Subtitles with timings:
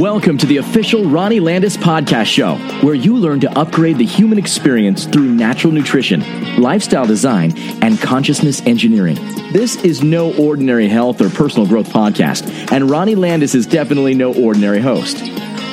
[0.00, 4.38] Welcome to the official Ronnie Landis podcast show, where you learn to upgrade the human
[4.38, 6.24] experience through natural nutrition,
[6.58, 9.16] lifestyle design, and consciousness engineering.
[9.52, 14.32] This is no ordinary health or personal growth podcast, and Ronnie Landis is definitely no
[14.32, 15.20] ordinary host.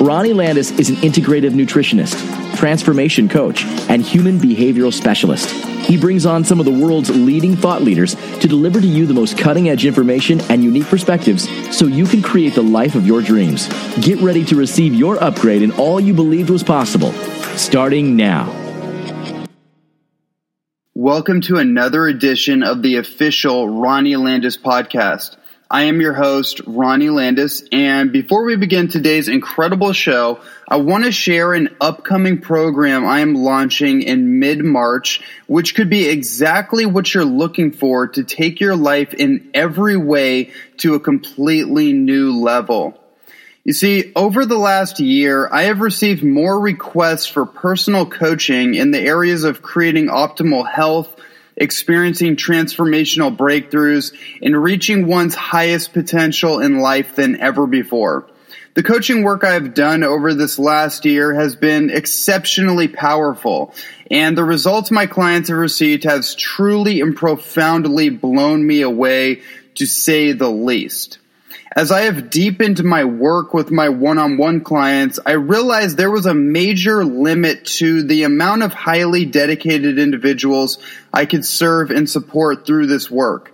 [0.01, 5.55] Ronnie Landis is an integrative nutritionist, transformation coach, and human behavioral specialist.
[5.88, 9.13] He brings on some of the world's leading thought leaders to deliver to you the
[9.13, 13.21] most cutting edge information and unique perspectives so you can create the life of your
[13.21, 13.69] dreams.
[14.01, 17.13] Get ready to receive your upgrade in all you believed was possible,
[17.55, 18.54] starting now.
[20.93, 25.38] Welcome to another edition of the official Ronnie Landis podcast.
[25.69, 31.03] I am your host, Ronnie Landis, and before we begin today's incredible show, I want
[31.03, 36.85] to share an upcoming program I am launching in mid March, which could be exactly
[36.85, 42.39] what you're looking for to take your life in every way to a completely new
[42.39, 42.97] level.
[43.65, 48.91] You see, over the last year, I have received more requests for personal coaching in
[48.91, 51.13] the areas of creating optimal health,
[51.58, 58.27] experiencing transformational breakthroughs, and reaching one's highest potential in life than ever before.
[58.75, 63.73] The coaching work I've done over this last year has been exceptionally powerful,
[64.11, 69.42] and the results my clients have received has truly and profoundly blown me away,
[69.75, 71.17] to say the least.
[71.75, 76.33] As I have deepened my work with my one-on-one clients, I realized there was a
[76.33, 80.79] major limit to the amount of highly dedicated individuals
[81.13, 83.53] I could serve and support through this work.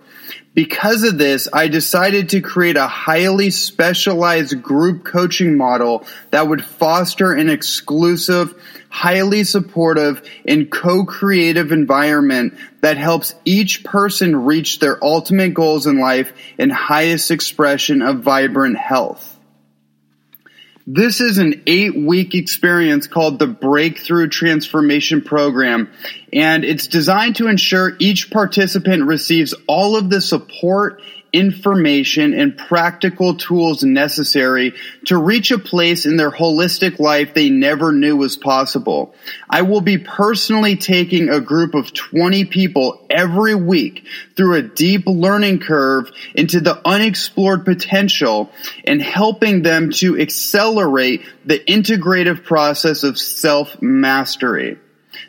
[0.54, 6.64] Because of this, I decided to create a highly specialized group coaching model that would
[6.64, 8.54] foster an exclusive,
[8.94, 16.32] highly supportive, and co-creative environment that helps each person reach their ultimate goals in life
[16.60, 19.36] and highest expression of vibrant health.
[20.86, 25.90] This is an eight week experience called the Breakthrough Transformation Program,
[26.32, 31.02] and it's designed to ensure each participant receives all of the support
[31.34, 34.72] information and practical tools necessary
[35.06, 39.12] to reach a place in their holistic life they never knew was possible.
[39.50, 44.06] I will be personally taking a group of 20 people every week
[44.36, 48.52] through a deep learning curve into the unexplored potential
[48.84, 54.78] and helping them to accelerate the integrative process of self mastery.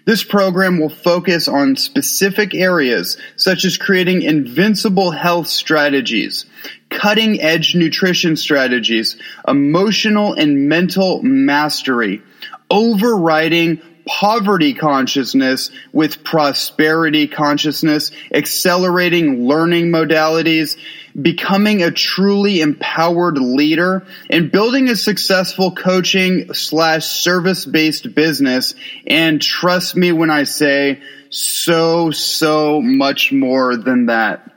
[0.05, 6.45] This program will focus on specific areas such as creating invincible health strategies,
[6.89, 12.21] cutting edge nutrition strategies, emotional and mental mastery,
[12.69, 20.77] overriding poverty consciousness with prosperity consciousness, accelerating learning modalities,
[21.19, 28.75] becoming a truly empowered leader, and building a successful coaching slash service based business.
[29.07, 34.51] And trust me when I say so, so much more than that.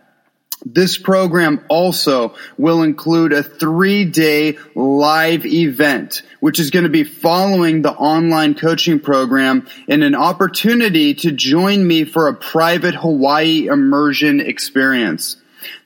[0.66, 7.04] This program also will include a three day live event, which is going to be
[7.04, 13.66] following the online coaching program and an opportunity to join me for a private Hawaii
[13.66, 15.36] immersion experience.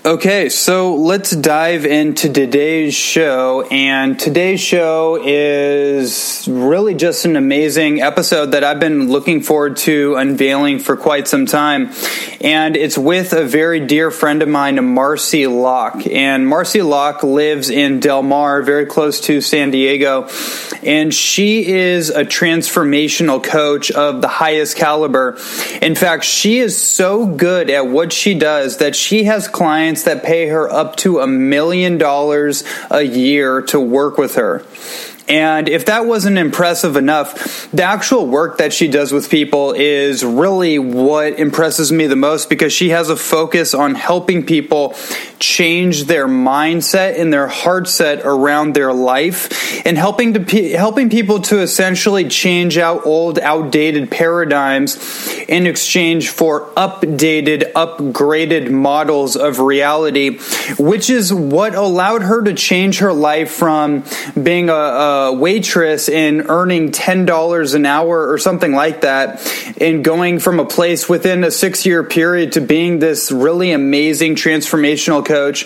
[0.05, 3.67] Okay, so let's dive into today's show.
[3.69, 10.15] And today's show is really just an amazing episode that I've been looking forward to
[10.15, 11.91] unveiling for quite some time.
[12.39, 16.07] And it's with a very dear friend of mine, Marci Lock.
[16.07, 20.29] And Marci Lock lives in Del Mar, very close to San Diego.
[20.81, 25.37] And she is a transformational coach of the highest caliber.
[25.81, 30.03] In fact, she is so good at what she does that she has clients clients
[30.03, 34.63] that pay her up to a million dollars a year to work with her.
[35.29, 40.25] And if that wasn't impressive enough, the actual work that she does with people is
[40.25, 44.95] really what impresses me the most because she has a focus on helping people
[45.39, 51.39] change their mindset and their heart set around their life and helping to helping people
[51.39, 54.97] to essentially change out old outdated paradigms
[55.47, 60.37] in exchange for updated upgraded models of reality
[60.77, 64.03] which is what allowed her to change her life from
[64.41, 69.41] being a, a waitress and earning $10 an hour or something like that
[69.79, 74.35] and going from a place within a 6 year period to being this really amazing
[74.35, 75.65] transformational coach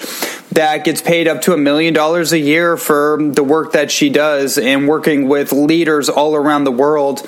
[0.51, 4.09] that gets paid up to a million dollars a year for the work that she
[4.09, 7.27] does and working with leaders all around the world.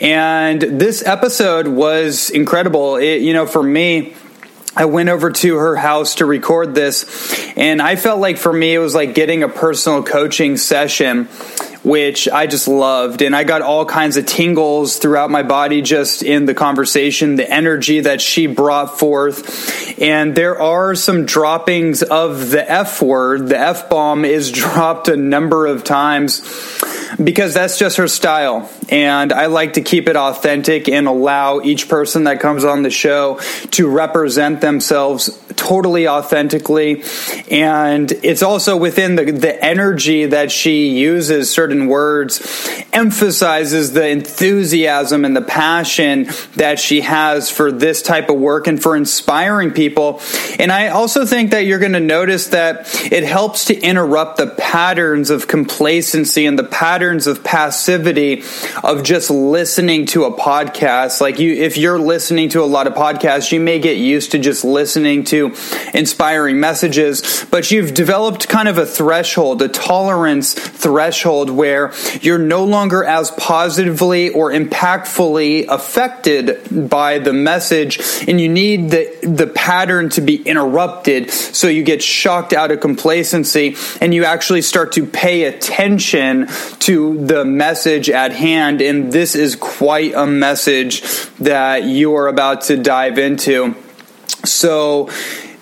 [0.00, 2.96] And this episode was incredible.
[2.96, 4.14] It, you know, for me,
[4.76, 8.74] I went over to her house to record this, and I felt like for me,
[8.74, 11.28] it was like getting a personal coaching session
[11.84, 13.22] which I just loved.
[13.22, 17.48] And I got all kinds of tingles throughout my body just in the conversation, the
[17.48, 20.00] energy that she brought forth.
[20.00, 23.48] And there are some droppings of the F word.
[23.48, 26.40] The F bomb is dropped a number of times
[27.22, 28.70] because that's just her style.
[28.88, 32.90] And I like to keep it authentic and allow each person that comes on the
[32.90, 33.40] show
[33.72, 37.02] to represent themselves totally authentically.
[37.50, 42.40] And it's also within the, the energy that she uses certain words,
[42.92, 48.82] emphasizes the enthusiasm and the passion that she has for this type of work and
[48.82, 50.20] for inspiring people.
[50.58, 54.48] And I also think that you're going to notice that it helps to interrupt the
[54.48, 58.42] patterns of complacency and the patterns of passivity
[58.82, 61.20] of just listening to a podcast.
[61.20, 64.38] Like you, if you're listening to a lot of podcasts, you may get used to
[64.38, 65.43] just listening to
[65.92, 72.64] inspiring messages, but you've developed kind of a threshold, a tolerance threshold where you're no
[72.64, 80.08] longer as positively or impactfully affected by the message and you need the, the pattern
[80.10, 85.06] to be interrupted so you get shocked out of complacency and you actually start to
[85.06, 86.46] pay attention
[86.80, 88.80] to the message at hand.
[88.80, 91.02] And this is quite a message
[91.38, 93.74] that you are about to dive into.
[94.44, 95.10] So,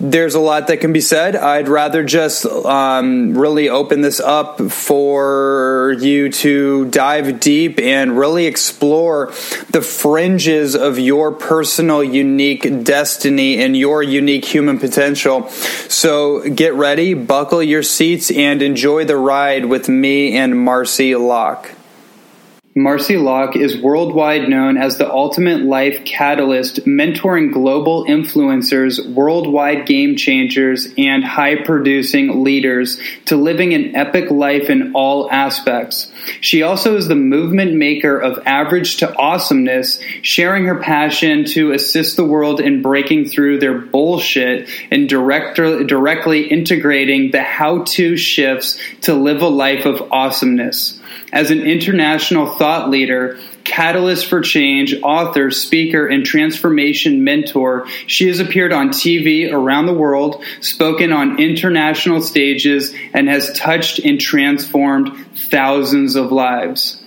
[0.03, 1.37] there's a lot that can be said.
[1.37, 8.47] I'd rather just um, really open this up for you to dive deep and really
[8.47, 9.27] explore
[9.71, 15.49] the fringes of your personal unique destiny and your unique human potential.
[15.49, 21.71] So get ready, buckle your seats, and enjoy the ride with me and Marci Lock.
[22.75, 30.17] Marci Lock is worldwide known as the ultimate life catalyst, mentoring global influencers, worldwide game
[30.17, 36.11] changers, and high producing leaders to living an epic life in all aspects.
[36.41, 42.17] She also is the movement maker of average to awesomeness, sharing her passion to assist
[42.17, 48.79] the world in breaking through their bullshit and direct, directly integrating the how to shifts
[49.03, 50.99] to live a life of awesomeness
[51.33, 57.87] as an international thought leader, catalyst for change, author, speaker, and transformation mentor.
[58.07, 63.99] She has appeared on TV around the world, spoken on international stages, and has touched
[63.99, 67.03] and transformed thousands of lives.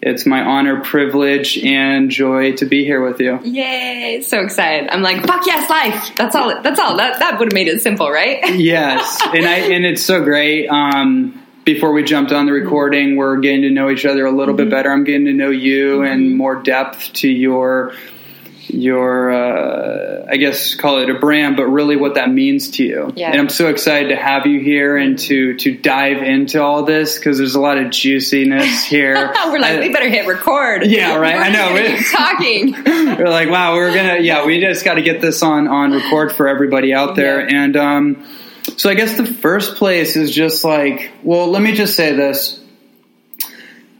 [0.00, 3.40] It's my honor, privilege, and joy to be here with you.
[3.42, 4.22] Yay!
[4.22, 4.88] So excited!
[4.90, 6.16] I'm like, fuck yes, life.
[6.16, 6.62] That's all.
[6.62, 6.96] That's all.
[6.96, 8.38] That that would have made it simple, right?
[8.56, 10.68] yes, and I and it's so great.
[10.68, 11.37] Um,
[11.74, 14.64] before we jumped on the recording, we're getting to know each other a little mm-hmm.
[14.64, 14.90] bit better.
[14.90, 16.12] I'm getting to know you mm-hmm.
[16.12, 17.92] and more depth to your
[18.68, 23.12] your uh, I guess call it a brand, but really what that means to you.
[23.14, 23.32] Yeah.
[23.32, 27.18] And I'm so excited to have you here and to to dive into all this
[27.18, 29.14] because there's a lot of juiciness here.
[29.46, 30.86] we're like, I, we better hit record.
[30.86, 31.36] Yeah, right.
[31.36, 31.74] I know.
[31.74, 32.82] We're talking.
[33.18, 36.32] we're like, wow, we're gonna yeah, we just got to get this on on record
[36.32, 37.62] for everybody out there, yeah.
[37.62, 38.26] and um
[38.78, 42.60] so I guess the first place is just like, well, let me just say this.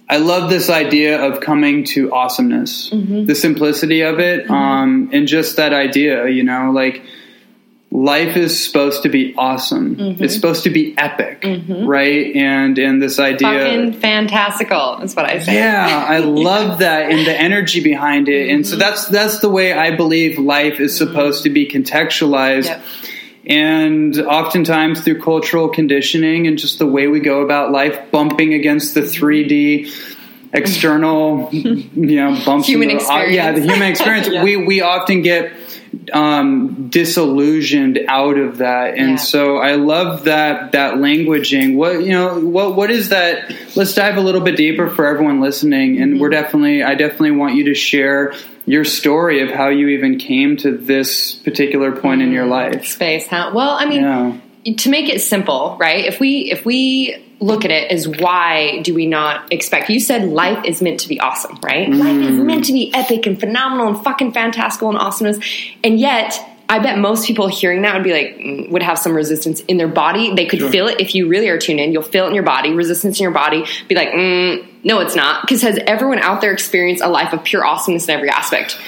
[0.08, 3.26] I love this idea of coming to awesomeness, mm-hmm.
[3.26, 4.54] the simplicity of it, mm-hmm.
[4.54, 7.02] um, and just that idea, you know, like
[7.90, 9.96] life is supposed to be awesome.
[9.96, 10.22] Mm-hmm.
[10.22, 11.84] It's supposed to be epic, mm-hmm.
[11.84, 12.36] right?
[12.36, 14.98] And and this idea, fucking fantastical.
[15.00, 15.54] That's what I say.
[15.54, 18.48] Yeah, I love that and the energy behind it.
[18.50, 18.80] And so mm-hmm.
[18.80, 22.66] that's that's the way I believe life is supposed to be contextualized.
[22.66, 22.84] Yep
[23.46, 28.94] and oftentimes through cultural conditioning and just the way we go about life, bumping against
[28.94, 29.90] the 3D
[30.52, 32.66] external, you know, bumps.
[32.66, 33.28] Human the, experience.
[33.28, 34.28] Uh, yeah, the human experience.
[34.32, 34.42] yeah.
[34.42, 35.52] We we often get
[36.12, 39.16] um, disillusioned out of that, and yeah.
[39.16, 41.76] so I love that that languaging.
[41.76, 43.54] What you know, what what is that?
[43.76, 46.20] Let's dive a little bit deeper for everyone listening, and mm-hmm.
[46.20, 48.34] we're definitely I definitely want you to share
[48.68, 52.74] your story of how you even came to this particular point in your mm-hmm.
[52.74, 52.86] life.
[52.86, 53.50] Space, huh?
[53.54, 54.74] Well, I mean, yeah.
[54.76, 56.04] to make it simple, right?
[56.04, 59.88] If we if we look at it as why do we not expect?
[59.88, 61.88] You said life is meant to be awesome, right?
[61.88, 62.44] Life is mm.
[62.44, 65.38] meant to be epic and phenomenal and fucking fantastical and awesomeness,
[65.82, 66.38] and yet.
[66.70, 69.78] I bet most people hearing that would be like, mm, would have some resistance in
[69.78, 70.34] their body.
[70.34, 71.92] They could feel it if you really are tuned in.
[71.92, 73.64] You'll feel it in your body, resistance in your body.
[73.88, 75.42] Be like, mm, no, it's not.
[75.42, 78.78] Because has everyone out there experienced a life of pure awesomeness in every aspect?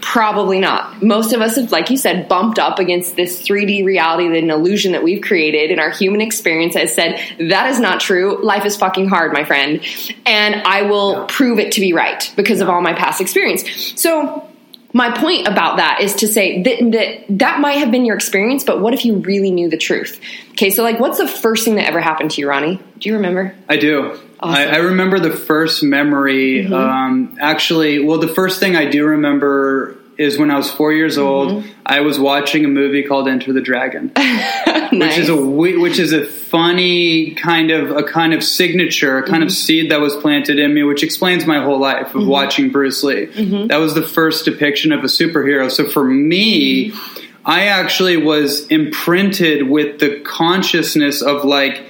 [0.00, 1.00] Probably not.
[1.02, 4.92] Most of us have, like you said, bumped up against this 3D reality, an illusion
[4.92, 8.42] that we've created in our human experience has said, that is not true.
[8.42, 9.80] Life is fucking hard, my friend.
[10.26, 11.26] And I will yeah.
[11.28, 12.64] prove it to be right because yeah.
[12.64, 13.64] of all my past experience.
[14.00, 14.48] So,
[14.98, 18.64] my point about that is to say that, that that might have been your experience,
[18.64, 20.20] but what if you really knew the truth?
[20.50, 22.80] Okay, so like, what's the first thing that ever happened to you, Ronnie?
[22.98, 23.54] Do you remember?
[23.68, 24.18] I do.
[24.40, 24.56] Awesome.
[24.56, 26.64] I, I, remember the first memory.
[26.64, 26.74] Mm-hmm.
[26.74, 31.16] Um, actually, well, the first thing I do remember is when I was four years
[31.16, 31.50] old.
[31.50, 31.70] Mm-hmm.
[31.86, 34.90] I was watching a movie called Enter the Dragon, nice.
[34.92, 39.36] which is a which is a funny kind of a kind of signature, a kind
[39.36, 39.44] mm-hmm.
[39.44, 42.30] of seed that was planted in me, which explains my whole life of mm-hmm.
[42.30, 43.26] watching Bruce Lee.
[43.26, 43.68] Mm-hmm.
[43.68, 45.70] That was the first depiction of a superhero.
[45.70, 47.18] So for me, mm-hmm.
[47.46, 51.84] I actually was imprinted with the consciousness of like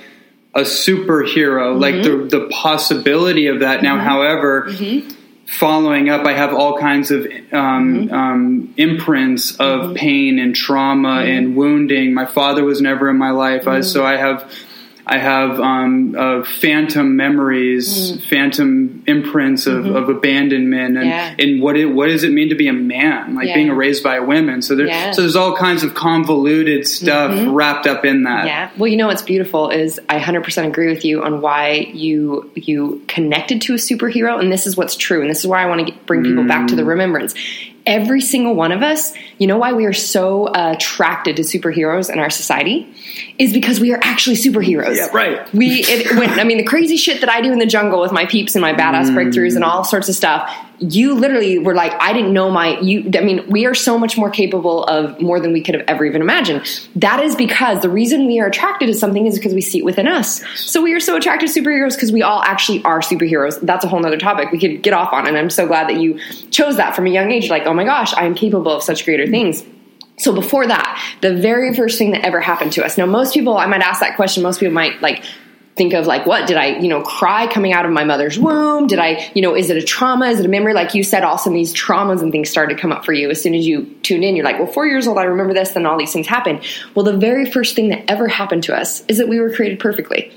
[0.54, 3.82] a superhero, like the the possibility of that.
[3.82, 4.68] Now, however
[5.48, 7.30] following up, I have all kinds of um,
[8.08, 8.14] mm-hmm.
[8.14, 9.94] um, imprints of mm-hmm.
[9.94, 11.30] pain and trauma mm-hmm.
[11.30, 12.14] and wounding.
[12.14, 14.52] My father was never in my life, I, so I have
[15.10, 18.28] I have um, uh, phantom memories, mm.
[18.28, 19.96] phantom imprints of, mm-hmm.
[19.96, 21.34] of abandonment, and, yeah.
[21.38, 23.54] and what it, what does it mean to be a man, like yeah.
[23.54, 24.60] being raised by women.
[24.60, 25.12] So there, yeah.
[25.12, 27.54] so there's all kinds of convoluted stuff mm-hmm.
[27.54, 28.46] wrapped up in that.
[28.46, 28.70] Yeah.
[28.76, 33.02] Well, you know what's beautiful is I 100% agree with you on why you you
[33.08, 35.88] connected to a superhero, and this is what's true, and this is why I want
[35.88, 36.48] to bring people mm.
[36.48, 36.88] back to the mm.
[36.88, 37.34] remembrance
[37.88, 42.10] every single one of us, you know why we are so uh, attracted to superheroes
[42.10, 42.92] in our society?
[43.38, 44.96] Is because we are actually superheroes.
[44.96, 45.52] Yeah, right.
[45.54, 48.12] We, it, when, I mean, the crazy shit that I do in the jungle with
[48.12, 49.14] my peeps and my badass mm.
[49.14, 53.10] breakthroughs and all sorts of stuff, you literally were like, I didn't know my, you,
[53.16, 56.04] I mean, we are so much more capable of more than we could have ever
[56.04, 56.88] even imagined.
[56.96, 59.84] That is because the reason we are attracted to something is because we see it
[59.84, 60.44] within us.
[60.56, 63.58] So we are so attracted to superheroes because we all actually are superheroes.
[63.60, 65.26] That's a whole nother topic we could get off on.
[65.26, 67.50] And I'm so glad that you chose that from a young age.
[67.50, 69.64] Like, oh my gosh, I am capable of such greater things.
[70.18, 72.98] So before that, the very first thing that ever happened to us.
[72.98, 74.42] Now, most people, I might ask that question.
[74.42, 75.22] Most people might like
[75.76, 76.48] think of like what?
[76.48, 78.88] Did i you know cry coming out of my mother's womb?
[78.88, 80.26] Did i you know is it a trauma?
[80.26, 80.74] Is it a memory?
[80.74, 83.30] Like you said also these traumas and things started to come up for you.
[83.30, 85.70] As soon as you tuned in you're like well four years old i remember this
[85.70, 86.60] then all these things happen
[86.96, 89.78] well the very first thing that ever happened to us is that we were created
[89.78, 90.32] perfectly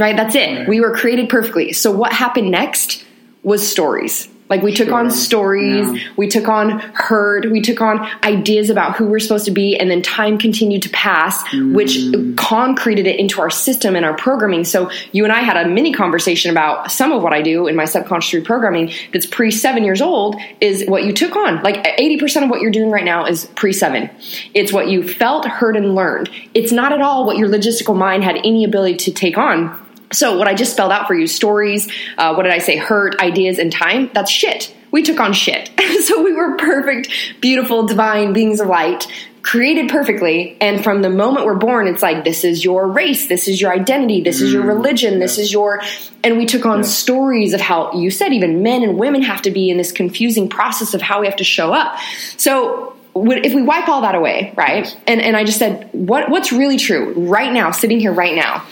[0.00, 0.16] right?
[0.16, 0.58] That's it.
[0.58, 0.68] Right.
[0.68, 1.72] we were created perfectly.
[1.72, 3.04] So what happened next
[3.42, 4.98] was stories like we took sure.
[4.98, 9.52] on stories, we took on hurt, we took on ideas about who we're supposed to
[9.52, 11.72] be, and then time continued to pass, mm.
[11.72, 11.96] which
[12.36, 14.64] concreted it into our system and our programming.
[14.64, 17.76] So you and I had a mini conversation about some of what I do in
[17.76, 21.62] my subconscious reprogramming that's pre seven years old is what you took on.
[21.62, 24.10] Like 80% of what you're doing right now is pre seven.
[24.52, 26.28] It's what you felt, heard, and learned.
[26.54, 30.36] It's not at all what your logistical mind had any ability to take on so,
[30.36, 33.58] what I just spelled out for you stories, uh, what did I say, hurt, ideas,
[33.58, 34.74] and time that's shit.
[34.90, 35.70] We took on shit.
[36.02, 39.06] so, we were perfect, beautiful, divine beings of light,
[39.42, 40.56] created perfectly.
[40.60, 43.72] And from the moment we're born, it's like, this is your race, this is your
[43.72, 45.18] identity, this mm, is your mm, religion, yeah.
[45.20, 45.80] this is your.
[46.24, 46.84] And we took on yeah.
[46.84, 50.48] stories of how you said even men and women have to be in this confusing
[50.48, 51.98] process of how we have to show up.
[52.36, 54.96] So, if we wipe all that away, right?
[55.06, 58.64] And and I just said, what what's really true right now, sitting here right now,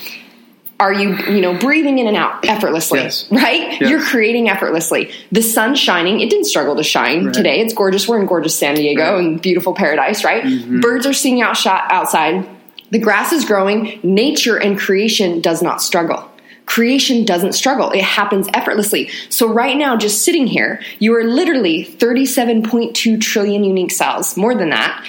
[0.80, 3.30] are you you know breathing in and out effortlessly yes.
[3.30, 3.80] right?
[3.80, 3.90] Yes.
[3.90, 5.12] you're creating effortlessly.
[5.32, 6.20] The sun's shining.
[6.20, 7.34] It didn't struggle to shine right.
[7.34, 7.60] today.
[7.60, 8.06] It's gorgeous.
[8.06, 9.24] We're in gorgeous san diego right.
[9.24, 10.44] and beautiful paradise right?
[10.44, 10.80] Mm-hmm.
[10.80, 12.48] birds are singing out shot outside.
[12.90, 14.00] The grass is growing.
[14.02, 16.30] Nature and creation does not struggle.
[16.64, 17.90] Creation doesn't struggle.
[17.90, 19.10] It happens effortlessly.
[19.30, 24.70] So right now just sitting here you are literally 37.2 trillion unique cells more than
[24.70, 25.04] that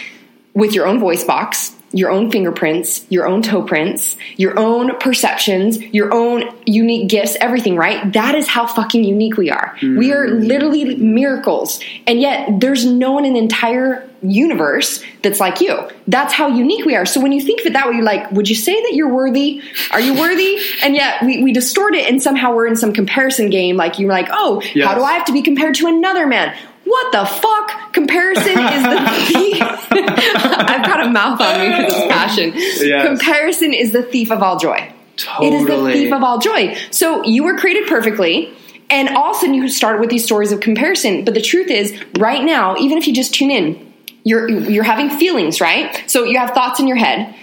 [0.54, 5.79] with your own voice box your own fingerprints, your own toe prints, your own perceptions,
[5.79, 8.13] your own unique gifts, everything, right?
[8.13, 9.75] That is how fucking unique we are.
[9.79, 9.98] Mm.
[9.98, 10.48] We are mm.
[10.48, 11.79] literally miracles.
[12.05, 15.89] And yet there's no one in the entire universe that's like you.
[16.08, 17.05] That's how unique we are.
[17.05, 19.13] So when you think of it that way, you're like, would you say that you're
[19.13, 19.62] worthy?
[19.91, 20.60] Are you worthy?
[20.81, 23.75] And yet we, we distort it and somehow we're in some comparison game.
[23.75, 24.88] Like you're like, oh, yes.
[24.88, 26.55] how do I have to be compared to another man?
[26.89, 27.93] What the fuck?
[27.93, 29.62] Comparison is the thief.
[29.91, 32.53] I've got a mouth on me because it's passion.
[32.55, 33.08] Yes.
[33.08, 34.91] Comparison is the thief of all joy.
[35.15, 35.48] Totally.
[35.48, 36.75] It is the thief of all joy.
[36.91, 38.53] So you were created perfectly.
[38.89, 41.25] And all of a sudden you can start with these stories of comparison.
[41.25, 43.93] But the truth is, right now, even if you just tune in,
[44.24, 46.03] you're you're having feelings, right?
[46.08, 47.36] So you have thoughts in your head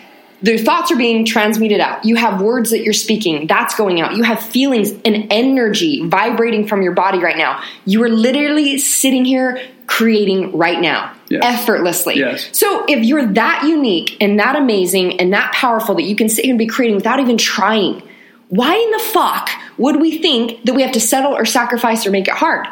[0.43, 2.05] the thoughts are being transmuted out.
[2.05, 4.17] You have words that you're speaking, that's going out.
[4.17, 7.63] You have feelings and energy vibrating from your body right now.
[7.85, 11.43] You are literally sitting here creating right now, Yes.
[11.45, 12.19] effortlessly.
[12.19, 12.49] Yes.
[12.53, 16.45] So if you're that unique and that amazing and that powerful that you can sit
[16.45, 18.03] here and be creating without even trying,
[18.49, 22.11] why in the fuck would we think that we have to settle or sacrifice or
[22.11, 22.67] make it hard?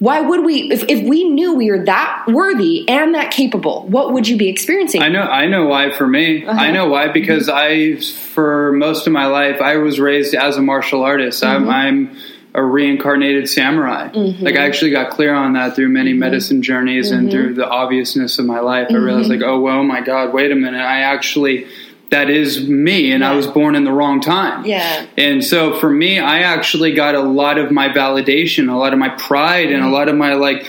[0.00, 4.12] Why would we, if, if we knew we were that worthy and that capable, what
[4.14, 5.02] would you be experiencing?
[5.02, 5.92] I know, I know why.
[5.92, 6.58] For me, Uh-huh.
[6.58, 10.62] I know why because I, for most of my life, I was raised as a
[10.62, 11.42] martial artist.
[11.42, 11.68] Mm-hmm.
[11.68, 12.16] I'm, I'm
[12.54, 14.10] a reincarnated samurai.
[14.14, 16.18] Like I actually got clear on that through many Mm-hmm.
[16.18, 18.88] medicine journeys and through the obviousness of my life.
[18.90, 19.42] I realized Mm-hmm.
[19.42, 20.80] like, oh, well, oh my God, wait a minute.
[20.80, 21.66] I actually,
[22.10, 24.64] that is me, and I was born in the wrong time.
[24.64, 25.06] Yeah.
[25.16, 28.98] And so for me, I actually got a lot of my validation, a lot of
[28.98, 30.66] my pride, and a lot of my like,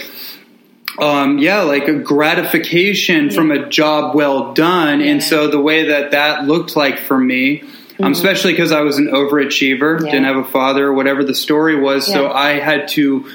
[1.00, 5.02] um, yeah, like a gratification from a job well done.
[5.02, 7.64] And so the way that that looked like for me,
[8.00, 10.06] um, especially because I was an overachiever, Mm-hmm.
[10.06, 10.12] Yeah.
[10.12, 13.32] didn't have a father, whatever the story was, so I had to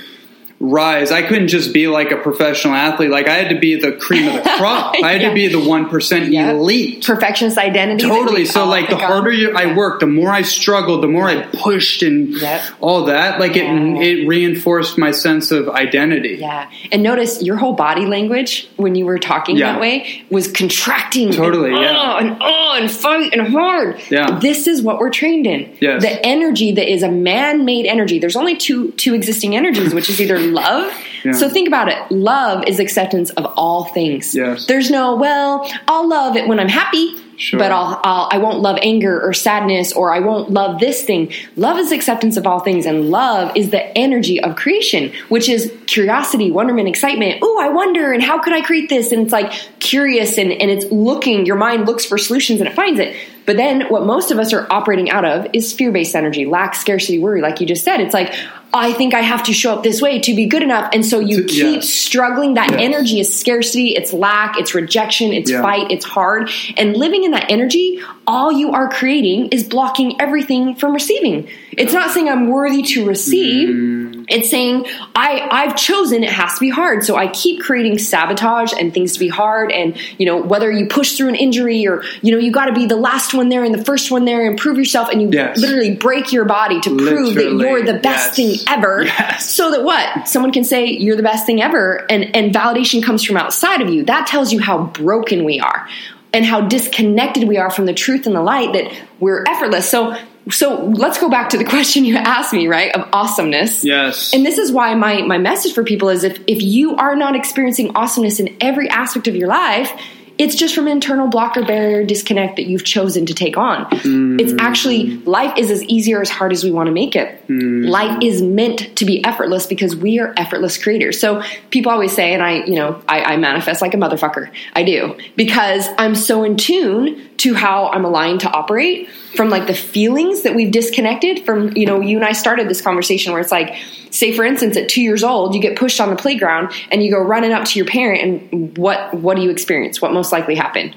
[0.59, 1.13] rise.
[1.13, 3.11] I couldn't just be like a professional athlete.
[3.11, 4.95] Like I had to be the cream of the crop.
[5.03, 5.29] I had Yeah.
[5.29, 7.05] to be the one percent elite.
[7.05, 8.03] Perfectionist identity.
[8.05, 8.45] Totally.
[8.47, 12.03] So like the harder you, I worked, the more I struggled, the more I pushed
[12.03, 12.63] and Yep.
[12.81, 13.39] all that.
[13.41, 16.39] Like it, it reinforced my sense of identity.
[16.41, 16.71] Yeah.
[16.91, 21.33] And notice your whole body language when you were talking that way was contracting.
[21.33, 21.93] Totally, And, yeah.
[22.15, 24.01] oh, and oh, and fight and hard.
[24.11, 24.39] Yeah.
[24.39, 25.77] This is what we're trained in.
[25.81, 26.03] Yes.
[26.03, 28.19] The energy that is a man made energy.
[28.19, 30.93] There's only two two existing energies, which is either love.
[31.25, 31.33] Yeah.
[31.33, 32.11] So think about it.
[32.11, 34.35] Love is acceptance of all things.
[34.35, 34.67] Yes.
[34.67, 37.17] There's no, well, I'll love it when I'm happy.
[37.39, 37.59] Sure.
[37.59, 41.31] But I'll, I'll, I won't love anger or sadness, or I won't love this thing.
[41.55, 45.71] Love is acceptance of all things, and love is the energy of creation, which is
[45.87, 47.41] curiosity, wonderment, excitement.
[47.43, 49.13] Oh, I wonder, and how could I create this?
[49.13, 51.45] And it's like curious, and, and it's looking.
[51.45, 53.15] Your mind looks for solutions, and it finds it.
[53.47, 56.75] But then, what most of us are operating out of is fear based energy, lack,
[56.75, 57.41] scarcity, worry.
[57.41, 58.35] Like you just said, it's like
[58.75, 61.21] I think I have to show up this way to be good enough, and so
[61.21, 61.89] you keep yes.
[61.89, 62.55] struggling.
[62.55, 62.81] That Yes.
[62.81, 65.63] energy is scarcity, it's lack, it's rejection, it's Yeah.
[65.63, 66.51] fight, it's hard.
[66.77, 71.47] And living in that energy, all you are creating is blocking everything from receiving.
[71.73, 73.69] It's not saying I'm worthy to receive.
[73.69, 74.16] Mm.
[74.29, 77.05] It's saying I I've chosen it has to be hard.
[77.05, 80.87] So I keep creating sabotage and things to be hard and you know whether you
[80.87, 83.63] push through an injury or you know you got to be the last one there
[83.65, 85.59] and the first one there and prove yourself and you Yes.
[85.59, 88.59] literally break your body to prove that you're the best yes.
[88.59, 89.49] thing ever Yes.
[89.51, 93.23] so that what someone can say you're the best thing ever and and validation comes
[93.23, 95.89] from outside of you that tells you how broken we are
[96.33, 100.17] and how disconnected we are from the truth and the light that we're effortless so
[100.51, 104.33] so let's go back to the question you asked me right of awesomeness Yes.
[104.33, 107.35] and this is why my my message for people is if if you are not
[107.35, 109.91] experiencing awesomeness in every aspect of your life
[110.39, 113.87] it's just from internal blocker barrier disconnect that you've chosen to take on.
[113.93, 114.61] It's mm.
[114.61, 117.47] actually life is as easy or as hard as we want to make it.
[117.49, 117.89] Mm.
[117.89, 121.19] Life is meant to be effortless because we are effortless creators.
[121.19, 124.51] So people always say and i you know I, I manifest like a motherfucker.
[124.75, 125.19] I do.
[125.37, 130.43] Because i'm so in tune to how i'm aligned to operate from like the feelings
[130.43, 133.77] that we've disconnected from you know you and i started this conversation where it's like
[134.11, 137.11] say for instance at two years old you get pushed on the playground and you
[137.11, 140.55] go running up to your parent and what what do you experience what most likely
[140.55, 140.95] happened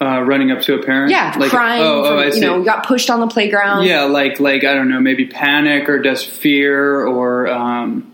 [0.00, 1.12] uh, running up to a parent.
[1.12, 2.40] yeah Like, crying Oh, from, oh, I you see.
[2.40, 5.88] know you got pushed on the playground yeah, like like I don't know, maybe panic
[5.88, 8.11] or just fear or um,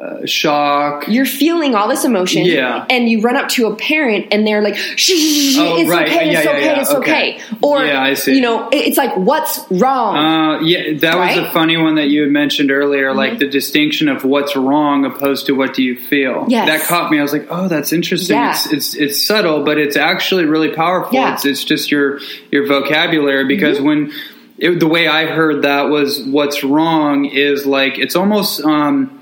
[0.00, 1.06] uh, shock.
[1.08, 2.86] you're feeling all this emotion Yeah.
[2.88, 5.90] and you run up to a parent and they're like shh, shh, shh, Oh, it's
[5.90, 6.08] right.
[6.08, 6.80] okay Yeah, it's yeah, okay yeah.
[6.80, 7.34] it's okay.
[7.34, 7.40] Okay.
[7.62, 8.34] or Yeah, I see.
[8.34, 12.22] you know it's like what's wrong Uh, yeah, that was a funny one that you
[12.22, 13.38] had mentioned earlier, like Mm-hmm.
[13.40, 16.46] the distinction of what's wrong opposed to what do you feel.
[16.48, 16.66] Yes.
[16.66, 17.18] That caught me.
[17.18, 18.38] I was like, oh, that's interesting.
[18.38, 21.12] It's, it's it's subtle, but it's actually really powerful.
[21.14, 21.34] Yeah.
[21.34, 23.86] It's it's just your your vocabulary because Mm-hmm.
[23.86, 24.12] when
[24.58, 29.20] it, the way I heard that was what's wrong is like it's almost um,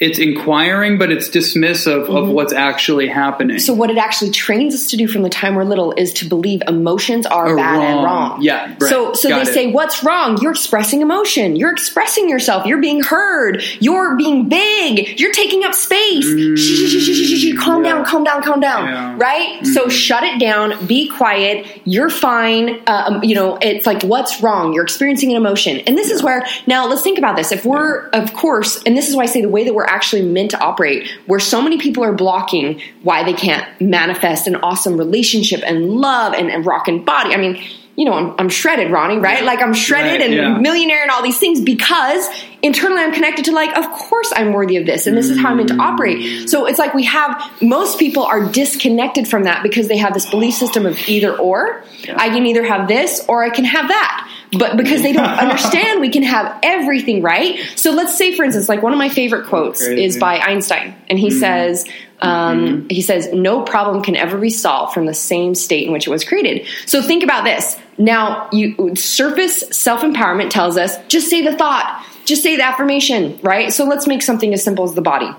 [0.00, 3.56] it's inquiring, but it's dismissive of what's actually happening.
[3.56, 3.64] Mm-hmm.
[3.64, 6.28] So what it actually trains us to do from the time we're little is to
[6.28, 8.04] believe emotions are Are bad and wrong.
[8.32, 8.42] wrong.
[8.42, 8.82] Yeah, right.
[8.82, 9.54] So so Got they it.
[9.54, 10.38] say what's wrong?
[10.42, 11.54] You're expressing emotion.
[11.56, 12.66] You're expressing yourself.
[12.66, 13.62] You're being heard.
[13.80, 15.20] You're being big.
[15.20, 16.24] You're taking up space.
[16.24, 17.92] Shh, calm Mm, yeah.
[17.92, 18.84] down, calm down, calm down.
[18.86, 19.10] Yeah.
[19.10, 19.18] Mm-hmm.
[19.18, 19.66] Right?
[19.66, 20.86] So shut it down.
[20.86, 21.66] Be quiet.
[21.84, 22.82] You're fine.
[22.86, 24.72] Uh, um, you know, it's like what's wrong?
[24.72, 25.78] You're experiencing an emotion.
[25.86, 27.52] And this is where now let's think about this.
[27.52, 30.22] If we're of course, and this is why I say the way that we're actually
[30.22, 34.96] meant to operate, where so many people are blocking why they can't manifest an awesome
[34.96, 37.34] relationship and love and, and rock and body.
[37.34, 37.62] I mean,
[37.96, 39.44] you know, I'm, I'm shredded, Ronnie, right?
[39.44, 40.58] Like I'm shredded Right, and yeah.
[40.58, 42.28] millionaire and all these things because
[42.60, 45.50] internally I'm connected to like, of course I'm worthy of this and this is how
[45.50, 45.80] I'm meant to mm.
[45.80, 46.48] operate.
[46.48, 50.28] So it's like we have, most people are disconnected from that because they have this
[50.28, 51.84] belief system of either or.
[52.16, 54.30] I can either have this or I can have that.
[54.58, 57.58] But because they don't understand, we can have everything, right?
[57.76, 60.04] So let's say, for instance, like one of my favorite quotes Crazy.
[60.04, 61.86] is by Einstein, and he says,
[62.20, 66.06] um, he says, "No problem can ever be solved from the same state in which
[66.06, 67.76] it was created." So think about this.
[67.98, 73.38] Now, you surface self empowerment tells us just say the thought, just say the affirmation,
[73.42, 73.72] right?
[73.72, 75.30] So let's make something as simple as the body.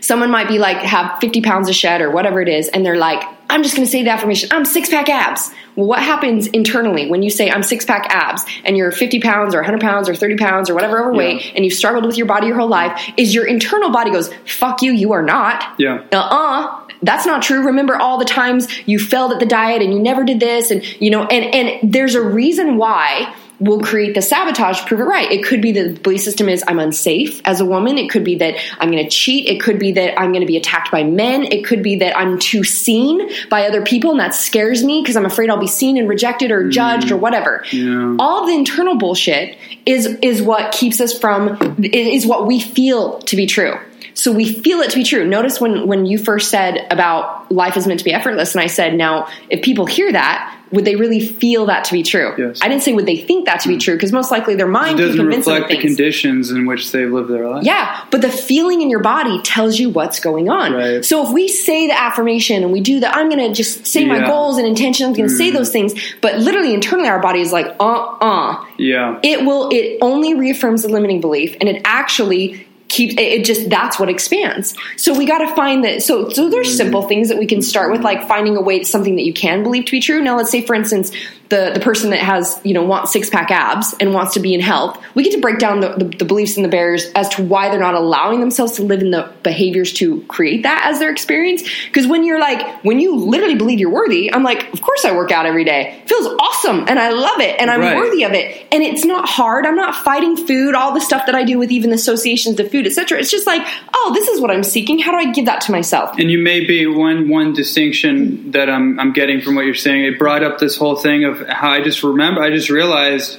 [0.00, 2.96] Someone might be like have 50 pounds of shed or whatever it is, and they're
[2.96, 4.48] like, I'm just going to say the affirmation.
[4.52, 5.50] I'm six pack abs.
[5.76, 9.54] Well, what happens internally when you say I'm six pack abs and you're 50 pounds
[9.54, 11.52] or 100 pounds or 30 pounds or whatever overweight Yeah.
[11.56, 13.12] and you've struggled with your body your whole life?
[13.16, 15.64] Is your internal body goes, fuck you, you are not.
[15.78, 16.04] Yeah.
[16.12, 17.62] Uh uh That's not true.
[17.66, 20.84] Remember all the times you failed at the diet and you never did this, and
[21.00, 25.30] you know, and and there's a reason why we'll create the sabotage prove it right.
[25.30, 27.98] It could be that the belief system is I'm unsafe as a woman.
[27.98, 29.46] It could be that I'm going to cheat.
[29.46, 31.44] It could be that I'm going to be attacked by men.
[31.44, 35.16] It could be that I'm too seen by other people and that scares me because
[35.16, 37.20] I'm afraid I'll be seen and rejected or judged or mm.
[37.20, 37.64] whatever.
[37.70, 38.16] Yeah.
[38.18, 43.36] All the internal bullshit is is what keeps us from is what we feel to
[43.36, 43.78] be true.
[44.14, 45.26] So we feel it to be true.
[45.26, 48.66] Notice when when you first said about life is meant to be effortless, and I
[48.66, 52.34] said, now if people hear that, would they really feel that to be true?
[52.38, 52.60] Yes.
[52.62, 54.98] I didn't say would they think that to be true because most likely their mind
[54.98, 57.64] can doesn't convince them reflect the conditions in which they live their life.
[57.64, 60.72] Yeah, but the feeling in your body tells you what's going on.
[60.72, 61.04] Right.
[61.04, 64.04] So if we say the affirmation and we do that, I'm going to just say
[64.04, 64.24] my Yeah.
[64.24, 64.26] Mm.
[64.28, 67.52] goals and intentions, I'm going to say those things, but literally internally our body is
[67.52, 69.18] like, uh uh Yeah.
[69.22, 73.98] it will it only reaffirms the limiting belief and it actually keeps it just that's
[73.98, 74.74] what expands.
[74.96, 77.90] So we got to find that so so there's simple things that we can start
[77.90, 80.20] with like finding a way something that you can believe to be true.
[80.20, 81.12] Now let's say for instance
[81.50, 84.54] the the person that has you know wants six pack abs and wants to be
[84.54, 87.28] in health we get to break down the, the, the beliefs and the barriers as
[87.28, 90.98] to why they're not allowing themselves to live in the behaviors to create that as
[91.00, 91.62] their experience.
[91.86, 95.12] Because when you're like when you literally believe you're worthy i'm like of course i
[95.14, 96.00] work out every day.
[96.02, 97.96] It feels awesome and i love it and i'm Right.
[97.96, 98.66] worthy of it.
[98.72, 99.66] And it's not hard.
[99.66, 102.68] I'm not fighting food all the stuff that i do with even the associations to
[102.68, 104.98] food etc it's just like oh this is what i'm seeking.
[105.00, 106.16] How do i give that to myself?
[106.18, 110.04] And you may be one one distinction that I'm I'm getting from what you're saying.
[110.04, 113.38] It brought up this whole thing of how I just remember I just realized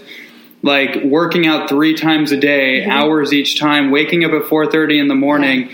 [0.63, 2.91] like working out three times a day, mm-hmm.
[2.91, 5.69] hours each time, waking up at four thirty in the morning.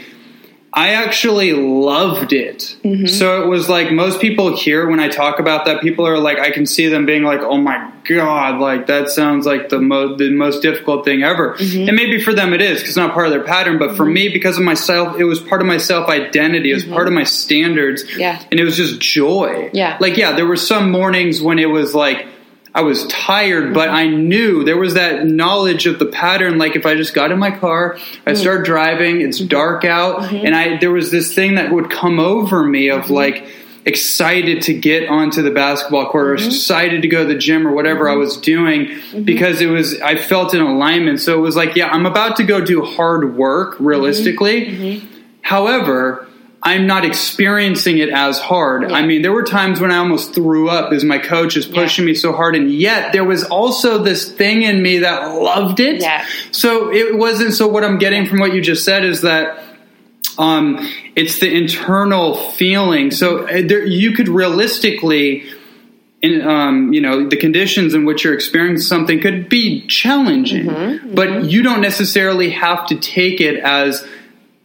[0.78, 2.78] I actually loved it.
[2.84, 3.08] Mm-hmm.
[3.08, 6.38] So it was like most people here when I talk about that, people are like,
[6.38, 10.20] I can see them being like, "Oh my god!" Like that sounds like the most
[10.20, 11.56] the most difficult thing ever.
[11.56, 11.88] Mm-hmm.
[11.88, 13.80] And maybe for them it is because it's not part of their pattern.
[13.80, 14.14] But for mm-hmm.
[14.14, 16.70] me, because of myself, it was part of my self identity.
[16.70, 18.04] It was part of my standards.
[18.16, 18.40] Yeah.
[18.52, 19.72] and it was just joy.
[19.74, 19.98] Yeah.
[20.00, 22.28] like yeah, there were some mornings when it was like.
[22.78, 26.60] I was tired, but I knew there was that knowledge of the pattern.
[26.60, 28.36] Like if I just got in my car, I mm-hmm.
[28.36, 29.48] start driving, it's mm-hmm.
[29.48, 30.46] dark out, mm-hmm.
[30.46, 33.48] and I there was this thing that would come over me of like
[33.86, 37.72] excited to get onto the basketball court or excited to go to the gym or
[37.72, 38.92] whatever I was doing
[39.24, 41.20] because it was I felt in alignment.
[41.20, 45.02] So it was like, yeah, I'm about to go do hard work realistically.
[45.42, 46.27] However,
[46.68, 48.92] I'm not experiencing it as hard.
[48.92, 52.04] I mean, there were times when I almost threw up as my coach is pushing
[52.04, 56.02] me so hard, and yet there was also this thing in me that loved it.
[56.02, 56.26] Yeah.
[56.52, 57.54] So it wasn't.
[57.54, 59.64] So what I'm getting from what you just said is that
[60.38, 63.12] um, it's the internal feeling.
[63.12, 65.46] So uh, there, you could realistically,
[66.22, 71.16] in um, you know, the conditions in which you're experiencing something could be challenging, Mm-hmm,
[71.16, 74.06] but you don't necessarily have to take it as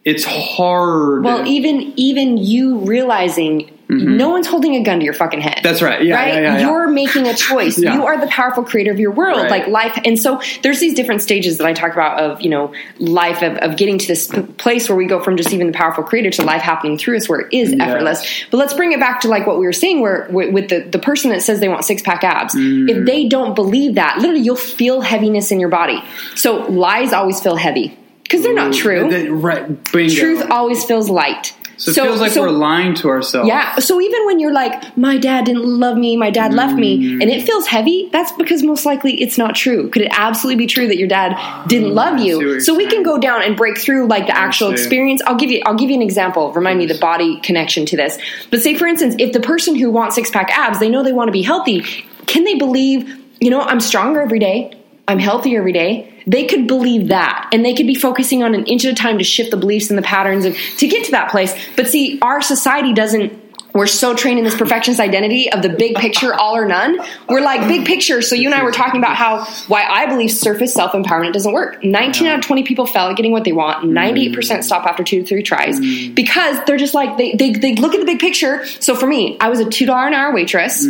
[0.04, 1.24] it's hard.
[1.24, 5.62] well even even you realizing no one's holding a gun to your fucking head Mm-hmm.
[5.64, 6.02] That's right.
[6.02, 9.10] Yeah, right yeah, yeah, you're making a choice you are the powerful creator of your
[9.10, 9.50] world Right.
[9.50, 12.72] like life and so there's these different stages that i talk about of you know
[12.98, 15.74] life of, of getting to this p- place where we go from just even the
[15.74, 17.80] powerful creator to life happening through us where it is Yes.
[17.82, 20.68] effortless but let's bring it back to like what we were saying where with with
[20.70, 22.88] the, the person that says they want six pack abs Mm.
[22.88, 26.02] if they don't believe that literally you'll feel heaviness in your body
[26.34, 27.96] so lies always feel heavy
[28.32, 29.92] because they're not mm, true That- right.
[29.92, 30.14] Bingo.
[30.14, 33.48] truth always feels light so it feels like we're lying to ourselves.
[33.48, 33.76] yeah.
[33.76, 37.20] So even when you're like, my dad didn't love me, my dad left me, mm.
[37.20, 39.90] and it feels heavy, that's because most likely it's not true.
[39.90, 42.60] Could it absolutely be true that your dad didn't ah, love see what you?
[42.60, 44.74] So we can go down and break through like the actual see.
[44.74, 45.22] experience.
[45.26, 46.52] I'll give you I'll give you an example.
[46.52, 48.16] Remind me the body connection to this.
[48.50, 51.12] But say for instance, if the person who wants six pack abs, they know they
[51.12, 51.82] want to be healthy,
[52.26, 54.72] can they believe, you know, I'm stronger every day,
[55.08, 56.22] I'm healthier every day?
[56.26, 59.18] They could believe that and they could be focusing on an inch at a time
[59.18, 61.54] to shift the beliefs and the patterns and to get to that place.
[61.76, 63.41] But see, our society doesn't
[63.74, 66.98] we're so trained in this perfectionist identity of the big picture, all or none.
[67.28, 68.22] We're like big picture.
[68.22, 71.52] So you and I were talking about how why I believe surface self empowerment doesn't
[71.52, 71.82] work.
[71.82, 73.86] Nineteen out of twenty people fail at getting what they want.
[73.86, 75.80] Ninety eight percent stop after two to three tries
[76.10, 78.66] because they're just like they, they they look at the big picture.
[78.66, 80.86] So for me, I was a two dollar an hour waitress.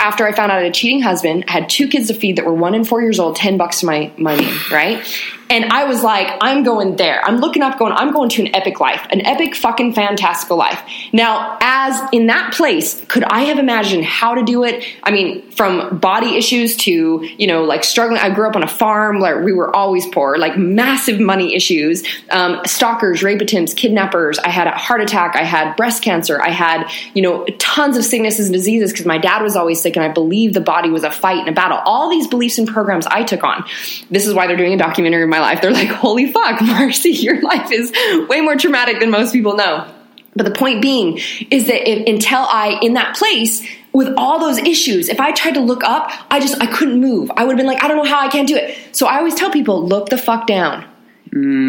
[0.00, 2.36] After I found out I had a cheating husband, I had two kids to feed
[2.36, 3.36] that were one and four years old.
[3.36, 5.04] Ten bucks to my my name, right?
[5.48, 7.24] And I was like, I'm going there.
[7.24, 10.82] I'm looking up, going, I'm going to an epic life, an epic fucking fantastical life.
[11.12, 14.84] Now, as in that place, could I have imagined how to do it?
[15.02, 18.20] I mean, from body issues to, you know, like struggling.
[18.20, 22.04] I grew up on a farm where we were always poor, like massive money issues,
[22.30, 24.38] um, stalkers, rape attempts, kidnappers.
[24.40, 25.36] I had a heart attack.
[25.36, 26.40] I had breast cancer.
[26.42, 29.96] I had, you know, tons of sicknesses and diseases because my dad was always sick
[29.96, 31.78] and I believed the body was a fight and a battle.
[31.84, 33.64] All these beliefs and programs I took on.
[34.10, 35.60] This is why they're doing a documentary my life.
[35.60, 37.92] They're like, holy fuck, Marci, your life is
[38.28, 39.92] way more traumatic than most people know.
[40.34, 41.18] But the point being
[41.50, 45.54] is that if, until I, in that place, with all those issues, if I tried
[45.54, 47.30] to look up, I just, I couldn't move.
[47.34, 48.76] I would have been like, I don't know how I can't do it.
[48.94, 50.84] So I always tell people, look the fuck down.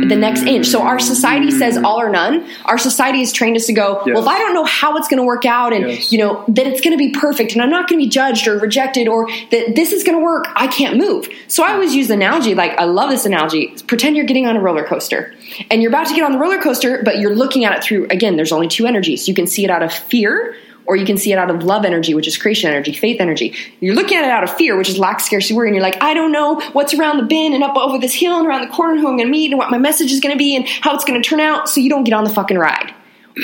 [0.08, 0.48] The next mm.
[0.48, 0.68] inch.
[0.68, 1.84] So our society says mm.
[1.84, 2.48] all or none.
[2.66, 5.18] Our society has trained us to go, well, if I don't know how it's going
[5.18, 6.12] to work out and, Yes.
[6.12, 8.48] you know, that it's going to be perfect and I'm not going to be judged
[8.48, 11.28] or rejected or that this is going to work, I can't move.
[11.48, 13.76] So I always use the analogy, like, I love this analogy.
[13.88, 15.34] Pretend you're getting on a roller coaster
[15.72, 18.08] and you're about to get on the roller coaster, but you're looking at it through,
[18.10, 19.28] again, there's only two energies.
[19.28, 20.56] You can see it out of fear
[20.88, 23.54] or you can see it out of love energy, which is creation energy, faith energy.
[23.80, 26.02] You're looking at it out of fear, which is lack, scarcity, worry, and you're like,
[26.02, 28.74] I don't know what's around the bend and up over this hill and around the
[28.74, 30.68] corner who I'm going to meet and what my message is going to be and
[30.68, 32.94] how it's going to turn out, so you don't get on the fucking ride.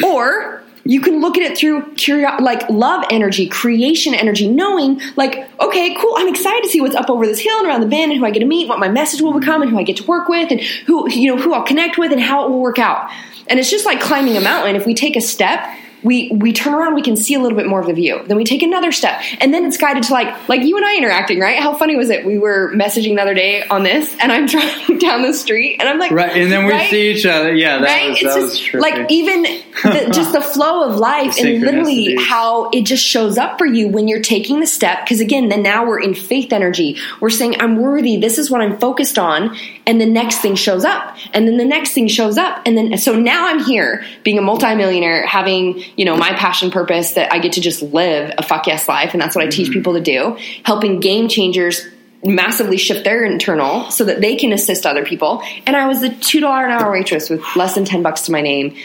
[0.03, 5.49] Or you can look at it through curio- like love energy, creation energy, knowing like,
[5.59, 8.11] okay, cool, I'm excited to see what's up over this hill and around the bend
[8.11, 9.97] and who I get to meet, what my message will become and who I get
[9.97, 12.59] to work with and who you know who I'll connect with and how it will
[12.59, 13.09] work out.
[13.47, 14.75] And it's just like climbing a mountain.
[14.75, 15.65] If we take a step,
[16.03, 18.21] we we turn around, we can see a little bit more of the view.
[18.25, 20.97] Then we take another step, and then it's guided to like like you and I
[20.97, 21.59] interacting, right?
[21.59, 22.25] How funny was it?
[22.25, 25.89] We were messaging the other day on this, and I'm driving down the street, and
[25.89, 26.89] I'm like, Right, and then we right?
[26.89, 27.53] see each other.
[27.53, 28.09] Yeah, that right?
[28.09, 28.79] was it's just trippy.
[28.79, 33.57] like even the, just the flow of life and literally how it just shows up
[33.57, 35.03] for you when you're taking the step.
[35.03, 36.97] Because again, then now we're in faith energy.
[37.19, 38.17] We're saying, I'm worthy.
[38.17, 39.55] This is what I'm focused on.
[39.85, 41.17] And the next thing shows up.
[41.33, 42.61] And then the next thing shows up.
[42.65, 47.11] And then, so now I'm here being a multimillionaire, having, you know, my passion purpose
[47.13, 49.13] that I get to just live a fuck yes life.
[49.13, 49.73] And that's what I teach mm-hmm.
[49.73, 51.85] people to do, helping game changers
[52.23, 55.43] massively shift their internal so that they can assist other people.
[55.65, 58.41] And I was a $2 an hour waitress with less than 10 bucks to my
[58.41, 58.75] name,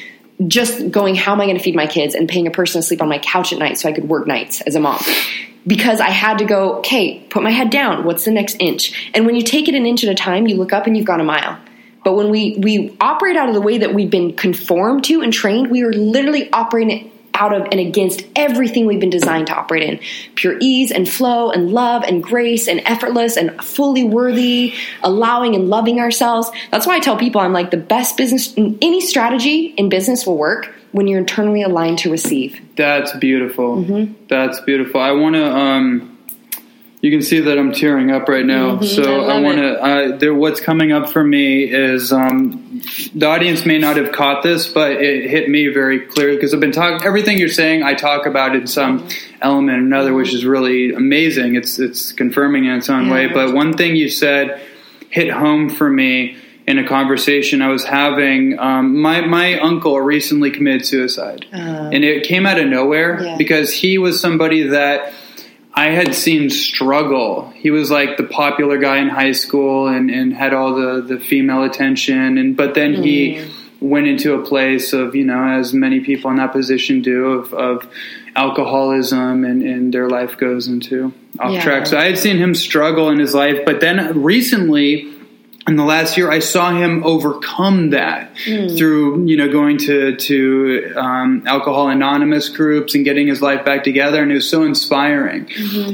[0.47, 2.87] just going, how am I going to feed my kids and paying a person to
[2.87, 5.01] sleep on my couch at night so I could work nights as a mom.
[5.67, 8.05] Because I had to go, okay, put my head down.
[8.05, 9.11] What's the next inch?
[9.15, 11.07] And when you take it an inch at a time, you look up and you've
[11.07, 11.59] gone a mile.
[12.09, 15.31] But when we, we operate out of the way that we've been conformed to and
[15.31, 19.83] trained, we are literally operating out of and against everything we've been designed to operate
[19.83, 20.01] in
[20.35, 25.69] pure ease and flow and love and grace and effortless and fully worthy allowing and
[25.69, 29.89] loving ourselves that's why i tell people i'm like the best business any strategy in
[29.89, 33.77] business will work when you're internally aligned to receive That's beautiful.
[33.77, 34.15] Mm-hmm.
[34.29, 35.01] That's beautiful.
[35.01, 35.45] I want to.
[35.45, 36.18] Um,
[37.01, 38.81] you can see that I'm tearing up right now.
[38.81, 39.31] So Mm-hmm.
[39.31, 39.59] I I, want
[40.21, 40.31] to.
[40.31, 42.83] Uh, what's coming up for me is um,
[43.15, 46.61] the audience may not have caught this, but it hit me very clearly because I've
[46.61, 47.07] been talking.
[47.07, 49.43] Everything you're saying, I talk about in some Mm-hmm.
[49.43, 51.55] element or another, which is really amazing.
[51.55, 53.27] It's it's confirming in its own way.
[53.29, 54.61] But one thing you said
[55.11, 58.59] hit home for me in a conversation I was having.
[58.59, 63.23] Um, my my uncle recently committed suicide, and it came out of nowhere.
[63.23, 63.37] Yeah.
[63.39, 65.13] because he was somebody that
[65.79, 67.51] I had seen struggle.
[67.65, 71.19] He was like the popular guy in high school and, and had all the, the
[71.21, 73.49] female attention, and but then he Mm.
[73.95, 77.55] went into a place of you know as many people in that position do of,
[77.55, 77.87] of
[78.35, 81.63] alcoholism and, and their life goes into off Yeah.
[81.63, 81.87] track.
[81.87, 85.07] So I had seen him struggle in his life, but then recently
[85.69, 88.35] in the last year, I saw him overcome that
[88.77, 93.85] through you know going to to um, Alcohol Anonymous groups and getting his life back
[93.85, 95.47] together, and it was so inspiring.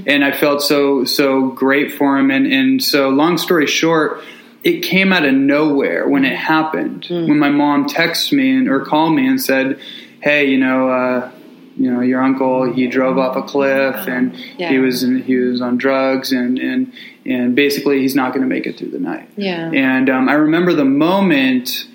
[0.07, 2.31] And I felt so so great for him.
[2.31, 4.23] And and so long story short.
[4.63, 7.05] It came out of nowhere when it happened.
[7.29, 9.79] When my mom texted me and, or called me and said,
[10.23, 11.31] "Hey, you know, uh,
[11.77, 14.71] you know, your uncle he drove off a cliff and Yeah.
[14.71, 16.93] he was in, he was on drugs and and
[17.27, 20.35] and basically he's not going to make it through the night." yeah And um, I
[20.35, 21.87] remember the moment.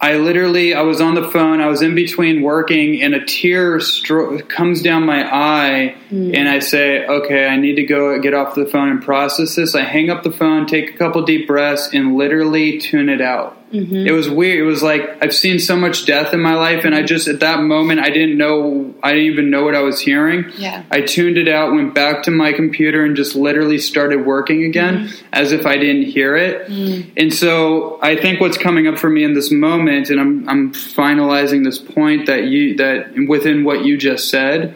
[0.00, 1.60] I literally, I was on the phone.
[1.60, 6.60] I was in between working, and a tear stro- comes down my eye, and I
[6.60, 10.08] say, "Okay, I need to go get off the phone and process this." I hang
[10.08, 13.57] up the phone, take a couple deep breaths, and literally tune it out.
[13.72, 14.06] Mm-hmm.
[14.06, 14.58] It was weird.
[14.58, 17.40] It was like I've seen so much death in my life, and I just at
[17.40, 18.94] that moment I didn't know.
[19.02, 20.50] I didn't even know what I was hearing.
[20.56, 20.84] Yeah.
[20.90, 25.08] I tuned it out, went back to my computer, and just literally started working again,
[25.08, 25.26] mm-hmm.
[25.32, 26.68] as if I didn't hear it.
[26.68, 27.12] Mm.
[27.16, 30.72] And so I think what's coming up for me in this moment, and I'm I'm
[30.72, 34.74] finalizing this point that you that within what you just said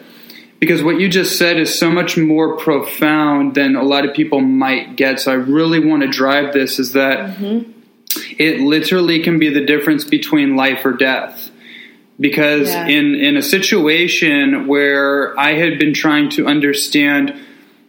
[0.63, 4.41] because what you just said is so much more profound than a lot of people
[4.41, 5.19] might get.
[5.19, 7.82] So I really want to drive this is that mm-hmm.
[8.39, 11.51] It literally can be the difference between life or death.
[12.21, 12.87] Because Yeah.
[12.87, 17.35] in, in a situation where I had been trying to understand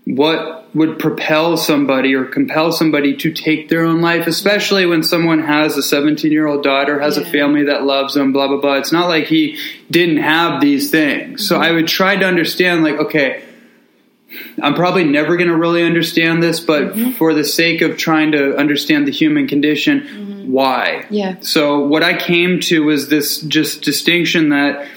[0.05, 5.43] what would propel somebody or compel somebody to take their own life, especially when someone
[5.43, 8.75] has a 17 year old daughter, has a family that loves them, blah, blah, blah.
[8.75, 9.57] It's not like he
[9.91, 11.47] didn't have these things.
[11.47, 11.63] So mm-hmm.
[11.63, 13.43] I would try to understand, like, okay,
[14.61, 17.11] I'm probably never going to really understand this, but mm-hmm.
[17.11, 20.51] for the sake of trying to understand the human condition, mm-hmm.
[20.51, 21.05] why?
[21.09, 21.37] Yeah.
[21.41, 24.87] So what I came to was this just distinction that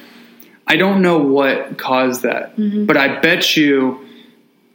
[0.66, 2.86] I don't know what caused that, mm-hmm.
[2.86, 4.06] but I bet you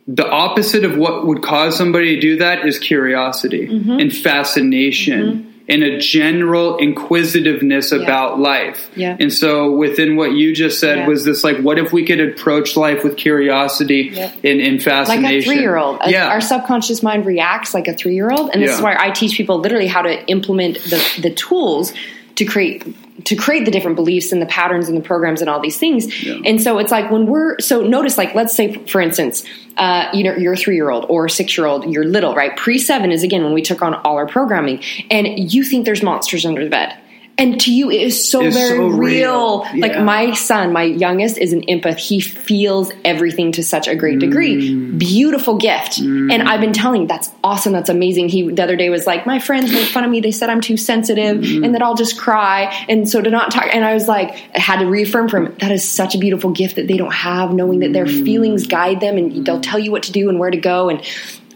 [0.08, 4.00] the opposite of what would cause somebody to do that is curiosity Mm-hmm.
[4.00, 8.90] and fascination and a general inquisitiveness about life.
[8.96, 9.16] Yeah.
[9.20, 11.08] And so within what you just said Yeah.
[11.08, 15.42] was this like what if we could approach life with curiosity and, and like a
[15.42, 16.00] three year old.
[16.08, 16.28] Yeah.
[16.28, 18.52] Our subconscious mind reacts like a three year old.
[18.54, 21.94] And this is why I teach people literally how to implement the, the tools
[22.36, 22.84] to create
[23.26, 26.06] to create the different beliefs and the patterns and the programs and all these things.
[26.46, 29.44] And so it's like when we're so notice like let's say for instance,
[29.78, 32.56] uh, you know you're a three year old or six year old, you're little, right?
[32.58, 36.04] Pre seven is again when we took on all our programming, and you think there's
[36.04, 36.98] monsters under the bed.
[37.42, 39.66] And to you, it is so It's very so real.
[39.66, 39.80] real.
[39.82, 41.98] Like my son, my youngest, is an empath.
[41.98, 44.72] He feels everything to such a great degree.
[44.72, 45.00] Mm.
[45.00, 46.00] Beautiful gift.
[46.00, 46.32] Mm.
[46.32, 47.74] And I've been telling, that's awesome.
[47.74, 48.30] That's amazing.
[48.30, 50.20] He the other day was like, my friends made fun of me.
[50.20, 51.66] They said I'm too sensitive mm.
[51.66, 52.86] and that I'll just cry.
[52.88, 53.74] And so to not talk.
[53.74, 56.52] And I was like, I had to reaffirm for him that is such a beautiful
[56.52, 59.92] gift that they don't have, knowing that their feelings guide them and they'll tell you
[59.92, 60.90] what to do and where to go.
[60.90, 61.04] And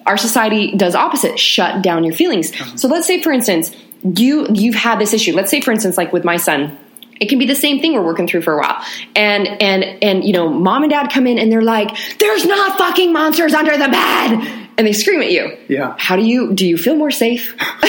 [0.07, 2.77] our society does opposite shut down your feelings uh-huh.
[2.77, 5.33] so let's say for instance you you've had this issue.
[5.33, 6.77] Let's say for instance like with my son
[7.19, 8.83] it can be the same thing we're working through for a while.
[9.15, 12.77] And and and you know mom and dad come in and they're like there's not
[12.77, 15.95] fucking monsters under the bed and they scream at you Yeah.
[15.97, 17.55] how do you do you feel more safe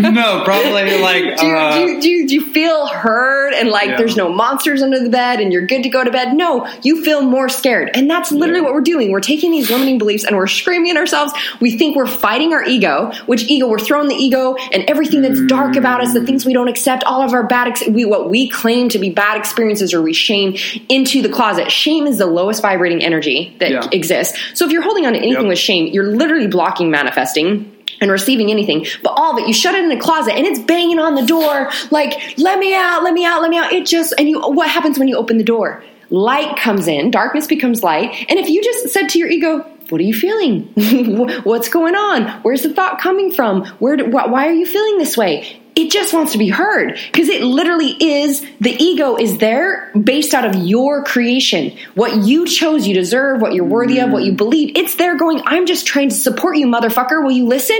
[0.00, 3.68] no, probably like do you, uh, do, you, do, you, do you feel heard and
[3.68, 3.96] like Yeah.
[3.96, 6.34] there's no monsters under the bed and you're good to go to bed?
[6.34, 7.90] No, you feel more scared.
[7.94, 8.64] And that's literally Yeah.
[8.66, 9.10] what we're doing.
[9.10, 11.32] We're taking these limiting beliefs and we're screaming at ourselves.
[11.60, 15.40] We think we're fighting our ego, which ego, we're throwing the ego and everything that's
[15.46, 18.30] dark about us, the things we don't accept, all of our bad, ex- we, what
[18.30, 20.56] we claim to be bad experiences or we shame
[20.88, 21.70] into the closet.
[21.70, 23.88] Shame is the lowest vibrating energy that Yeah.
[23.92, 24.38] exists.
[24.54, 25.48] So if you're holding on to anything Yep.
[25.48, 28.86] with shame, you're literally blocking manifesting and receiving anything.
[29.02, 31.26] But all of it, you shut it in a closet and it's banging on the
[31.26, 33.72] door like, let me out, let me out, let me out.
[33.72, 35.82] It just, and you, what happens when you open the door?
[36.10, 38.26] Light comes in, darkness becomes light.
[38.28, 39.58] And if you just said to your ego,
[39.90, 40.62] what are you feeling?
[41.44, 42.28] What's going on?
[42.42, 43.64] Where's the thought coming from?
[43.78, 43.96] Where?
[43.96, 45.60] Do, wh- why are you feeling this way?
[45.78, 50.34] It just wants to be heard because it literally is the ego is there based
[50.34, 51.78] out of your creation.
[51.94, 54.76] What you chose, you deserve, what you're worthy of, what you believe.
[54.76, 57.22] It's there going, I'm just trying to support you, motherfucker.
[57.22, 57.78] Will you listen?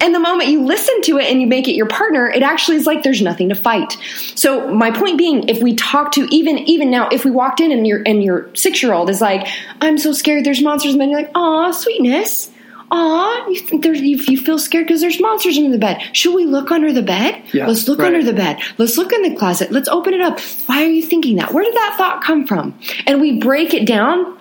[0.00, 2.76] And the moment you listen to it and you make it your partner, it actually
[2.76, 3.96] is like there's nothing to fight.
[4.34, 7.70] So my point being, if we talk to even even now, if we walked in
[7.70, 9.46] and your and your six year old is like,
[9.80, 12.50] I'm so scared, there's monsters, and then you're like, aw, sweetness.
[12.90, 16.02] Aw, you think there's you, you feel scared because there's monsters under the bed.
[16.12, 17.42] Should we look under the bed?
[17.52, 18.12] Yeah, Let's look right.
[18.12, 18.60] under the bed.
[18.78, 19.70] Let's look in the closet.
[19.70, 20.40] Let's open it up.
[20.66, 21.52] Why are you thinking that?
[21.52, 22.78] Where did that thought come from?
[23.06, 24.38] And we break it down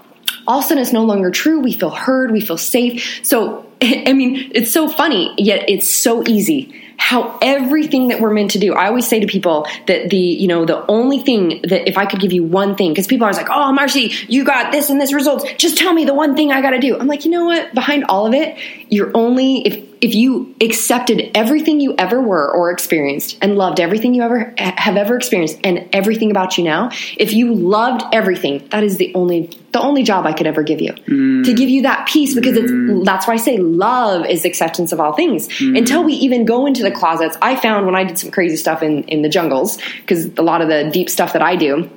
[0.47, 1.59] all of a sudden it's no longer true.
[1.59, 2.31] We feel heard.
[2.31, 3.19] We feel safe.
[3.23, 6.73] So, I mean, it's so funny, yet it's so easy.
[6.97, 8.73] How everything that we're meant to do.
[8.73, 12.05] I always say to people that the, you know, the only thing that if I
[12.05, 14.89] could give you one thing, because people are always like, oh, Marci, you got this
[14.89, 15.45] and this results.
[15.57, 16.97] Just tell me the one thing I got to do.
[16.97, 17.73] I'm like, you know what?
[17.73, 18.57] Behind all of it,
[18.89, 24.13] you're only, if, if you accepted everything you ever were or experienced and loved everything
[24.13, 28.83] you ever have ever experienced and everything about you now, if you loved everything, that
[28.83, 30.93] is the only the only job I could ever give you.
[30.93, 31.43] Mm.
[31.45, 33.03] To give you that peace because it's mm.
[33.05, 35.47] that's why I say love is acceptance of all things.
[35.47, 35.77] Mm.
[35.77, 38.83] Until we even go into the closets, I found when I did some crazy stuff
[38.83, 41.89] in in the jungles because a lot of the deep stuff that I do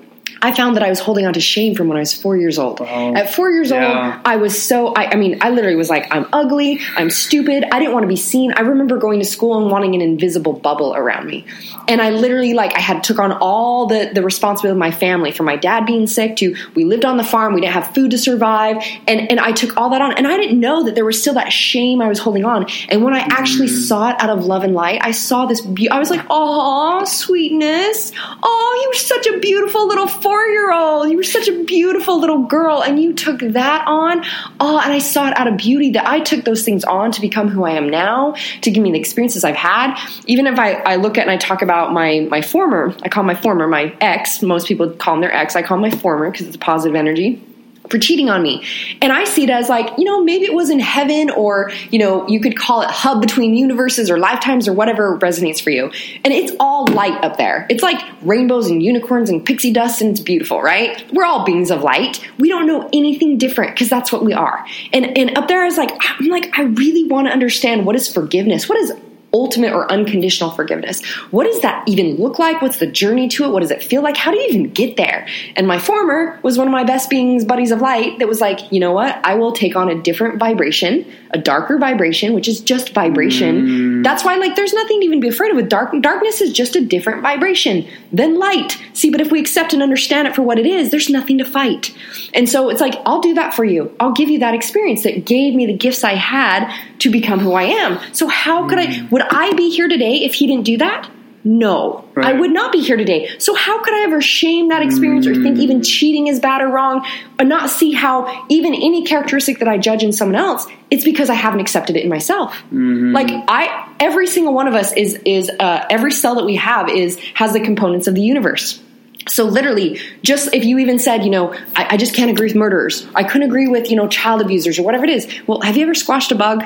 [0.42, 2.58] I found that I was holding on to shame from when I was four years
[2.58, 2.80] old.
[2.80, 4.14] At four years yeah.
[4.14, 7.64] old, I was so, I, I mean, I literally was like, I'm ugly, I'm stupid,
[7.70, 8.52] I didn't want to be seen.
[8.52, 11.44] I remember going to school and wanting an invisible bubble around me.
[11.88, 15.32] And I literally, like, I had took on all the, the responsibility of my family,
[15.32, 18.12] from my dad being sick to we lived on the farm, we didn't have food
[18.12, 18.82] to survive.
[19.06, 20.12] And, and I took all that on.
[20.12, 22.66] And I didn't know that there was still that shame I was holding on.
[22.88, 23.82] And when I actually mm.
[23.88, 27.04] saw it out of love and light, I saw this, be- I was like, oh,
[27.04, 28.12] sweetness.
[28.42, 31.10] Oh, you were such a beautiful little four year old.
[31.10, 32.84] You were such a beautiful little girl.
[32.84, 34.24] And you took that on.
[34.60, 37.20] Oh, and I saw it out of beauty that I took those things on to
[37.20, 40.00] become who I am now, to give me the experiences I've had.
[40.26, 43.24] Even if I, I look at and I talk about my, my former, I call
[43.24, 44.40] my former my ex.
[44.40, 45.56] Most people call them their ex.
[45.56, 47.42] I call my former because it's a positive energy
[47.90, 48.64] for cheating on me.
[49.02, 51.98] And I see it as like, you know, maybe it was in heaven or, you
[51.98, 55.90] know, you could call it hub between universes or lifetimes or whatever resonates for you.
[56.24, 57.66] And it's all light up there.
[57.68, 61.04] It's like rainbows and unicorns and pixie dust and it's beautiful, right?
[61.12, 62.24] We're all beings of light.
[62.38, 64.64] We don't know anything different because that's what we are.
[64.92, 67.96] And and up there I was like, I'm like, I really want to understand what
[67.96, 68.68] is forgiveness?
[68.68, 68.92] What is
[69.32, 71.04] ultimate or unconditional forgiveness.
[71.30, 72.60] What does that even look like?
[72.60, 73.50] What's the journey to it?
[73.50, 74.16] What does it feel like?
[74.16, 75.26] How do you even get there?
[75.56, 78.72] And my former was one of my best beings, buddies of light, that was like,
[78.72, 79.20] you know what?
[79.24, 83.66] I will take on a different vibration, a darker vibration, which is just vibration.
[83.66, 84.04] Mm.
[84.04, 85.94] That's why, like, there's nothing to even be afraid of with dark.
[86.00, 88.78] Darkness is just a different vibration than light.
[88.94, 91.44] See, but if we accept and understand it for what it is, there's nothing to
[91.44, 91.94] fight.
[92.34, 93.94] And so it's like, I'll do that for you.
[94.00, 97.52] I'll give you that experience that gave me the gifts I had to become who
[97.52, 97.98] I am.
[98.14, 99.10] So how could I, mm.
[99.10, 101.10] would I be here today if he didn't do that?
[101.42, 103.30] No, I would not be here today.
[103.38, 105.86] So how could I ever shame that experience or think even mm.
[105.86, 107.06] cheating is bad or wrong
[107.38, 111.30] or not see how even any characteristic that I judge in someone else, it's because
[111.30, 112.54] I haven't accepted it in myself.
[112.66, 113.12] Mm-hmm.
[113.12, 116.90] Like I, every single one of us is, is, uh, every cell that we have
[116.90, 118.78] is, has the components of the universe.
[119.26, 122.56] So literally, just if you even said, you know, I, I just can't agree with
[122.56, 123.06] murderers.
[123.14, 125.26] I couldn't agree with, you know, child abusers or whatever it is.
[125.46, 126.64] Well, have you ever squashed a bug?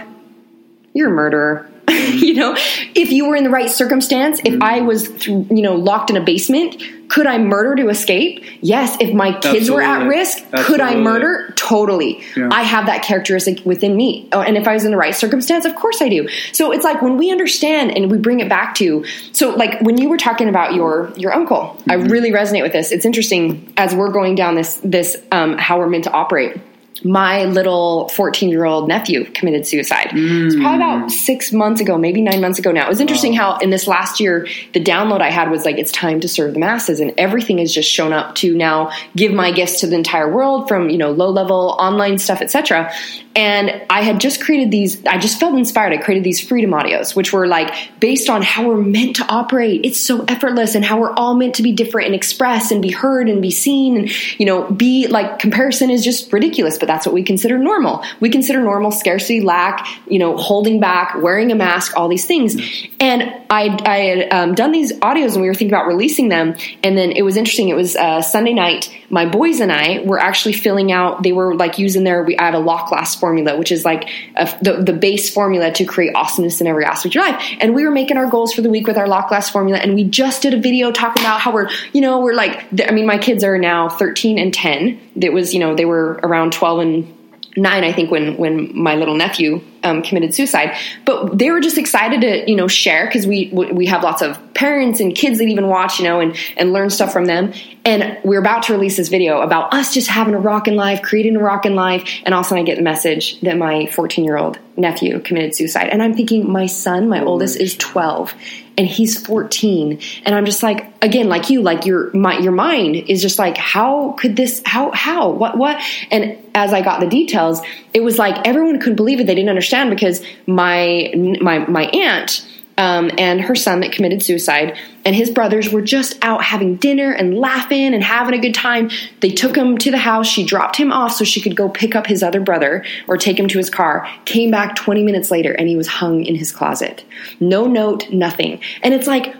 [0.94, 1.68] You're a murderer.
[1.90, 6.08] you know, if you were in the right circumstance, if I was, you know, locked
[6.08, 8.42] in a basement, could I murder to escape?
[8.62, 8.96] Yes.
[9.00, 10.16] If my kids were at Absolutely.
[10.16, 11.52] risk, could I murder?
[11.56, 12.24] Totally.
[12.34, 12.48] Yeah.
[12.50, 14.28] I have that characteristic within me.
[14.32, 16.26] Oh, and if I was in the right circumstance, of course I do.
[16.52, 19.98] So it's like when we understand and we bring it back to, so like when
[19.98, 22.08] you were talking about your, your uncle, I Mm-hmm.
[22.08, 22.92] really resonate with this.
[22.92, 26.56] It's interesting as we're going down this, this, um, how we're meant to operate
[27.04, 30.10] my little 14 year old nephew committed suicide.
[30.12, 30.62] It's hmm.
[30.62, 32.86] probably about six months ago, maybe nine months ago now.
[32.86, 35.92] It was interesting how in this last year, the download I had was like, it's
[35.92, 37.00] time to serve the masses.
[37.00, 40.66] And everything has just shown up to now give my gifts to the entire world
[40.66, 42.90] from, you know, low level online stuff, etc.
[43.36, 45.92] And I had just created these, I just felt inspired.
[45.92, 49.84] I created these freedom audios, which were like based on how we're meant to operate.
[49.84, 52.92] It's so effortless and how we're all meant to be different and express and be
[52.92, 57.06] heard and be seen and, you know, be like comparison is just ridiculous, but that's
[57.06, 58.04] what we consider normal.
[58.20, 62.56] We consider normal scarcity, lack, you know, holding back, wearing a mask, all these things.
[63.00, 66.56] And I, I had um, done these audios and we were thinking about releasing them.
[66.82, 67.68] And then it was interesting.
[67.68, 68.94] It was uh, Sunday night.
[69.10, 72.46] My boys and I were actually filling out, they were like using their, we, I
[72.46, 76.14] have a lock glass formula, which is like a, the, the base formula to create
[76.14, 77.56] awesomeness in every aspect of your life.
[77.60, 79.78] And we were making our goals for the week with our lock glass formula.
[79.78, 82.92] And we just did a video talking about how we're, you know, we're like, I
[82.92, 85.00] mean, my kids are now 13 and 10.
[85.16, 87.18] It was, you know, they were around 12 and
[87.56, 90.76] nine, I think, when when my little nephew um, committed suicide.
[91.04, 94.38] But they were just excited to you know share because we we have lots of
[94.54, 97.52] parents and kids that even watch you know and and learn stuff from them.
[97.84, 101.36] And we're about to release this video about us just having a rockin' life, creating
[101.36, 104.24] a rockin' life, and all of a sudden I get the message that my 14
[104.24, 108.34] year old nephew committed suicide, and I'm thinking my son, my oldest, is 12
[108.76, 112.96] and he's 14 and i'm just like again like you like your my your mind
[112.96, 115.80] is just like how could this how how what what?
[116.10, 117.62] And as i got the details
[117.94, 119.26] it was like everyone couldn't believe it.
[119.28, 122.46] They didn't understand because my my my aunt
[122.76, 127.12] um, and her son that committed suicide and his brothers were just out having dinner
[127.12, 128.90] and laughing and having a good time.
[129.20, 130.26] They took him to the house.
[130.26, 133.38] She dropped him off so she could go pick up his other brother or take
[133.38, 134.08] him to his car.
[134.24, 137.04] Came back 20 minutes later and he was hung in his closet.
[137.38, 138.60] No note nothing.
[138.82, 139.36] And it's like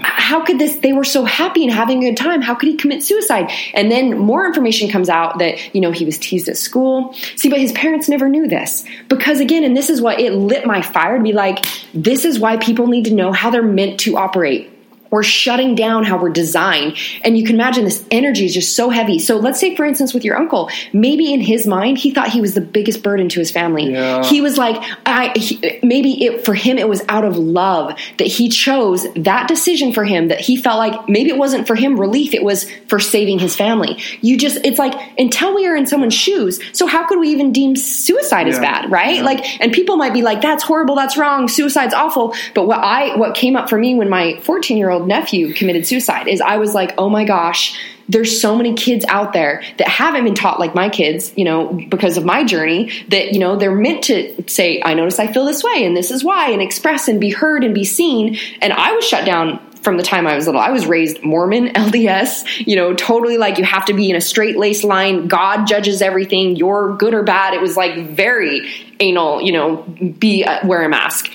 [0.00, 2.42] how could this they were so happy and having a good time.
[2.42, 3.50] How could he commit suicide?
[3.74, 7.14] And then more information comes out that you know he was teased at school.
[7.36, 8.84] See but his parents never knew this.
[9.08, 12.38] Because again and this is what it lit my fire to be like this is
[12.38, 14.71] why people need to know how they're meant to operate
[15.12, 16.96] we're shutting down how we're designed.
[17.22, 19.18] And you can imagine this energy is just so heavy.
[19.20, 22.40] So let's say for instance with your uncle maybe in his mind he thought he
[22.40, 23.92] was the biggest burden to his family.
[23.92, 24.24] Yeah.
[24.24, 28.26] he was like i he, maybe it for him it was out of love that
[28.26, 32.00] he chose that decision for him that he felt like maybe it wasn't for him
[32.00, 33.98] relief it was for saving his family.
[34.22, 37.52] You just it's like until we are in someone's shoes so how could we even
[37.52, 39.16] deem suicide as bad right?
[39.16, 39.22] Yeah.
[39.22, 42.34] like and people might be like that's horrible that's wrong suicide's awful.
[42.54, 45.86] But what i what came up for me when my 14 year old nephew committed
[45.86, 47.78] suicide is i was like oh my gosh
[48.08, 51.68] there's so many kids out there that haven't been taught like my kids you know
[51.88, 55.44] because of my journey that you know they're meant to say i notice i feel
[55.44, 58.72] this way and this is why and express and be heard and be seen and
[58.72, 60.60] i was shut down from the time I was little.
[60.60, 64.20] I was raised Mormon, LDS, you know, totally like you have to be in a
[64.20, 65.28] straight laced line.
[65.28, 66.56] God judges everything.
[66.56, 67.54] You're good or bad.
[67.54, 69.82] It was like very anal, you know,
[70.18, 71.30] be uh, wear a mask.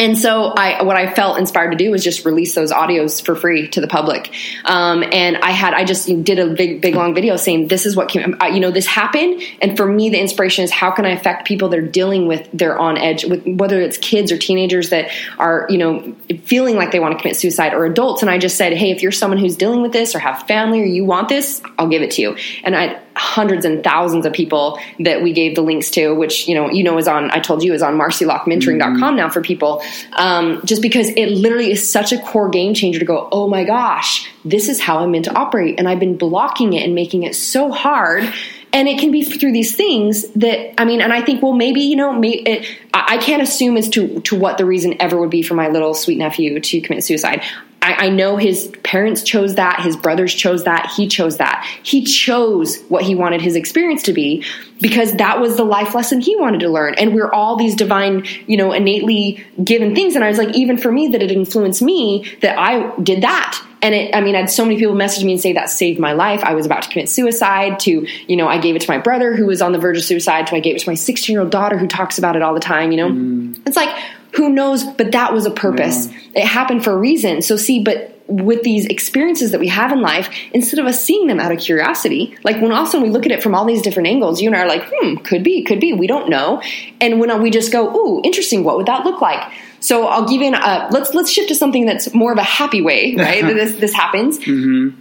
[0.00, 3.36] And so I, what I felt inspired to do was just release those audios for
[3.36, 4.32] free to the public.
[4.64, 7.94] Um, and I had, I just did a big, big long video saying, this is
[7.94, 9.42] what came, you know, this happened.
[9.60, 12.48] And for me, the inspiration is how can I affect people that are dealing with
[12.50, 16.92] their on edge with whether it's kids or teenagers that are, you know, feeling like
[16.92, 18.22] they want to commit suicide or adults.
[18.22, 20.80] And I just said, Hey, if you're someone who's dealing with this or have family
[20.80, 22.36] or you want this, I'll give it to you.
[22.64, 26.54] And I, hundreds and thousands of people that we gave the links to, which, you
[26.54, 29.82] know, you know, is on, I told you is on marcilockmentoring.com now for people.
[30.12, 33.64] Um, just because it literally is such a core game changer to go, oh my
[33.64, 35.78] gosh, this is how I'm meant to operate.
[35.78, 38.32] And I've been blocking it and making it so hard.
[38.72, 41.80] And it can be through these things that I mean, and I think, well, maybe
[41.80, 45.42] you know, it, I can't assume as to to what the reason ever would be
[45.42, 47.42] for my little sweet nephew to commit suicide.
[47.90, 51.66] I, I know his parents chose that, his brothers chose that, he chose that.
[51.82, 54.44] He chose what he wanted his experience to be
[54.80, 56.94] because that was the life lesson he wanted to learn.
[56.94, 60.14] And we're all these divine, you know, innately given things.
[60.14, 63.66] And I was like, even for me, that it influenced me that I did that.
[63.82, 65.98] And it, I mean, I had so many people message me and say that saved
[65.98, 66.42] my life.
[66.42, 69.34] I was about to commit suicide to, you know, I gave it to my brother
[69.34, 71.40] who was on the verge of suicide to I gave it to my 16 year
[71.40, 73.10] old daughter who talks about it all the time, you know?
[73.10, 73.66] Mm.
[73.66, 73.94] It's like,
[74.34, 74.84] who knows?
[74.84, 76.08] But that was a purpose.
[76.34, 77.42] It happened for a reason.
[77.42, 81.26] So see, but with these experiences that we have in life, instead of us seeing
[81.26, 84.08] them out of curiosity, like when also we look at it from all these different
[84.08, 86.62] angles, you and I are like, hmm, could be, could be, we don't know.
[87.00, 89.52] And when we just go, ooh, interesting, what would that look like?
[89.80, 92.42] So I'll give you an, uh, let's let's shift to something that's more of a
[92.42, 93.42] happy way, right?
[93.42, 94.38] that this this happens.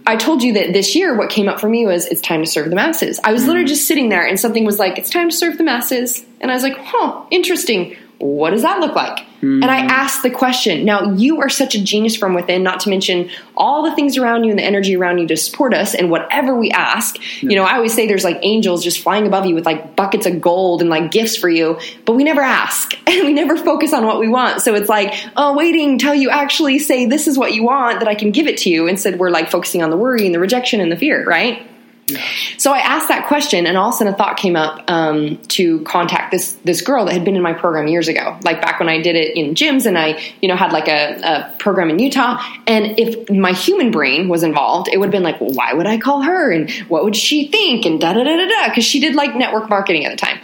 [0.08, 2.50] I told you that this year, what came up for me was it's time to
[2.50, 3.20] serve the masses.
[3.24, 5.66] I was literally just sitting there, and something was like, it's time to serve the
[5.66, 7.98] masses, and I was like, huh, interesting.
[8.20, 9.26] What does that look like?
[9.42, 9.90] And I hmm.
[9.90, 10.84] asked the question.
[10.84, 14.44] Now you are such a genius from within, not to mention all the things around
[14.44, 17.18] you and the energy around you to support us and whatever we ask.
[17.42, 20.26] You know, I always say there's like angels just flying above you with like buckets
[20.26, 23.94] of gold and like gifts for you, but we never ask and we never focus
[23.94, 24.62] on what we want.
[24.62, 28.10] So it's like, oh, waiting till you actually say this is what you want that
[28.10, 28.88] I can give it to you.
[28.88, 31.66] Instead, we're like focusing on the worry and the rejection and the fear, right?
[32.58, 35.38] So I asked that question, and all of a sudden a thought came up um,
[35.50, 38.80] to contact this this girl that had been in my program years ago, like back
[38.80, 41.90] when I did it in gyms, and I you know had like a, a program
[41.90, 42.42] in Utah.
[42.68, 45.88] And if my human brain was involved, it would have been like, well, why would
[45.88, 48.86] I call her, and what would she think, and da da da da da, because
[48.86, 50.40] she did like network marketing at the time.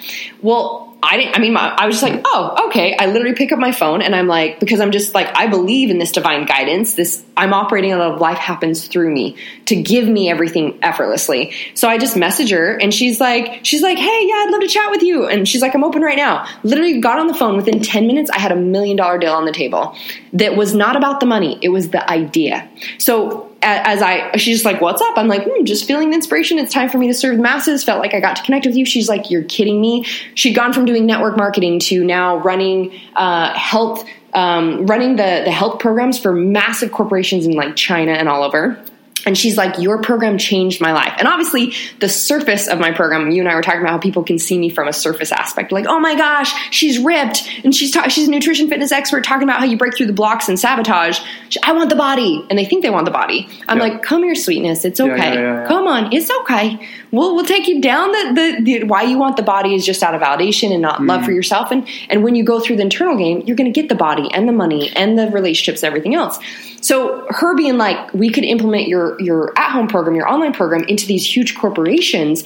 [0.45, 2.95] Well, I didn't, I mean, my, I was just like, oh, okay.
[2.95, 5.89] I literally pick up my phone and I'm like, because I'm just like, I believe
[5.89, 6.93] in this divine guidance.
[6.93, 11.55] This, I'm operating out of life happens through me to give me everything effortlessly.
[11.73, 14.67] So I just message her and she's like, she's like, hey, yeah, I'd love to
[14.67, 15.25] chat with you.
[15.27, 16.45] And she's like, I'm open right now.
[16.61, 18.29] Literally got on the phone within 10 minutes.
[18.29, 19.95] I had a million dollar deal on the table
[20.33, 21.57] that was not about the money.
[21.63, 22.69] It was the idea.
[22.99, 25.17] So as I, she's just like, what's up?
[25.17, 26.59] I'm like, hmm, just feeling the inspiration.
[26.59, 27.83] It's time for me to serve the masses.
[27.83, 28.85] Felt like I got to connect with you.
[28.85, 30.03] She's like, you're kidding me.
[30.35, 35.51] She'd gone from doing network marketing to now running uh, health, um, running the the
[35.51, 38.79] health programs for massive corporations in like China and all over.
[39.27, 41.13] And she's like, Your program changed my life.
[41.17, 44.23] And obviously, the surface of my program, you and I were talking about how people
[44.23, 45.71] can see me from a surface aspect.
[45.71, 47.41] Like, oh my gosh, she's ripped.
[47.63, 50.13] And she's, ta- she's a nutrition fitness expert talking about how you break through the
[50.13, 51.19] blocks and sabotage.
[51.49, 52.45] She- I want the body.
[52.51, 53.47] And they think they want the body.
[53.67, 53.83] I'm Yeah.
[53.83, 54.85] like, Come here, sweetness.
[54.85, 55.15] It's okay.
[55.33, 55.65] yeah, yeah.
[55.67, 56.13] Come on.
[56.13, 56.87] It's okay.
[57.11, 58.11] We'll, we'll take you down.
[58.11, 61.01] The, the, the why you want the body is just out of validation and not
[61.01, 61.35] love for Mm.
[61.35, 61.71] yourself.
[61.71, 64.29] And, and when you go through the internal game, you're going to get the body
[64.33, 66.37] and the money and the relationships and everything else.
[66.81, 70.83] So her being like, we could implement your your at home program, your online program
[70.83, 72.43] into these huge corporations.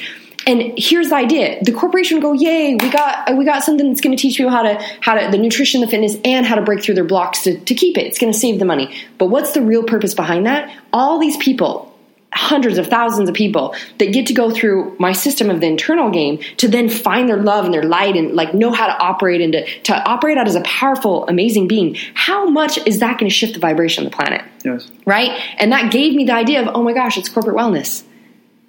[0.47, 4.15] And here's the idea: the corporation go, "Yay, we got we got something that's going
[4.15, 6.81] to teach people how to how to the nutrition, the fitness, and how to break
[6.81, 8.05] through their blocks to, to keep it.
[8.05, 10.73] It's going to save the money." But what's the real purpose behind that?
[10.93, 11.88] All these people
[12.33, 16.09] hundreds of thousands of people that get to go through my system of the internal
[16.09, 19.41] game to then find their love and their light and like know how to operate
[19.41, 21.95] and to, to operate out as a powerful amazing being.
[22.13, 24.43] How much is that going to shift the vibration of the planet?
[24.63, 24.89] Yes.
[25.05, 25.31] right?
[25.57, 28.03] And that gave me the idea of oh my gosh it's corporate wellness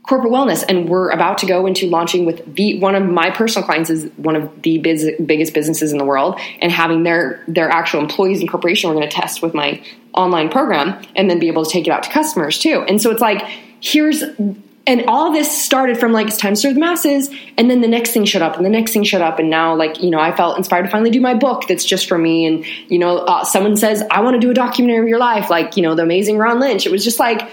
[0.02, 3.64] corporate wellness and we're about to go into launching with the one of my personal
[3.64, 7.68] clients is one of the biz, biggest businesses in the world and having their their
[7.68, 9.82] actual employees and corporation we're going to test with my
[10.14, 12.84] online program and then be able to take it out to customers too.
[12.88, 13.42] And so it's like
[13.80, 14.22] here's
[14.86, 17.88] and all this started from like it's time to serve the masses and then the
[17.88, 20.18] next thing showed up and the next thing showed up and now like you know
[20.18, 23.18] i felt inspired to finally do my book that's just for me and you know
[23.18, 25.94] uh, someone says i want to do a documentary of your life like you know
[25.94, 26.86] the amazing ron lynch.
[26.86, 27.48] It was just like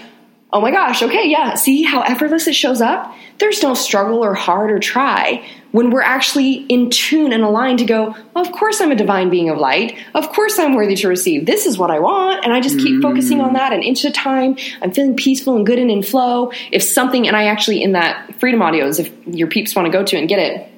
[0.52, 3.14] oh my gosh, okay, yeah, see how effortless it shows up?
[3.38, 7.84] There's no struggle or hard or try when we're actually in tune and aligned to
[7.84, 9.98] go, well, of course I'm a divine being of light.
[10.14, 11.44] Of course I'm worthy to receive.
[11.44, 12.44] This is what I want.
[12.44, 14.56] And I just keep focusing on that an inch at a time.
[14.80, 16.52] I'm feeling peaceful and good and in flow.
[16.72, 20.02] If something, and I actually, in that freedom audios, if your peeps want to go
[20.02, 20.72] to and get it,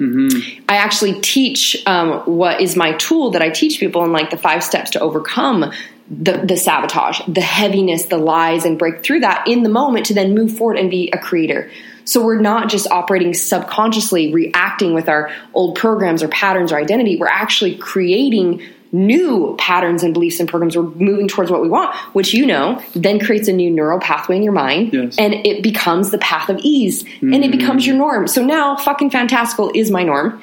[0.68, 4.36] I actually teach um, what is my tool that I teach people in like the
[4.36, 5.72] five steps to overcome
[6.10, 10.14] the, the sabotage, the heaviness, the lies, and break through that in the moment to
[10.14, 11.70] then move forward and be a creator.
[12.04, 17.16] So we're not just operating subconsciously, reacting with our old programs or patterns or identity.
[17.16, 20.76] We're actually creating new patterns and beliefs and programs.
[20.76, 24.36] We're moving towards what we want, which you know then creates a new neural pathway
[24.36, 25.16] in your mind, Yes.
[25.16, 28.00] and it becomes the path of ease, and it becomes your mm.
[28.00, 28.26] norm.
[28.26, 30.42] So now, fucking fantastical is my norm.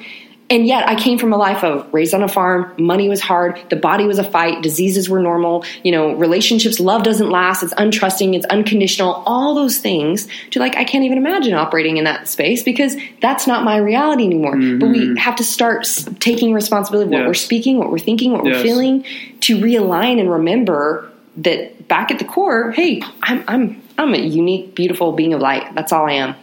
[0.50, 3.60] And yet, I came from a life of raised on a farm, money was hard,
[3.68, 7.74] the body was a fight, diseases were normal, you know, relationships, love doesn't last, it's
[7.74, 12.28] untrusting, it's unconditional, all those things to like, I can't even imagine operating in that
[12.28, 14.52] space because that's not my reality anymore.
[14.52, 15.16] But we mm-hmm.
[15.16, 17.26] have to start s- taking responsibility of what Yes.
[17.26, 18.56] we're speaking, what we're thinking, what Yes.
[18.56, 19.04] we're feeling
[19.40, 24.74] to realign and remember that back at the core, hey, I'm, I'm, I'm a unique,
[24.74, 25.74] beautiful being of light.
[25.74, 26.34] That's all I am.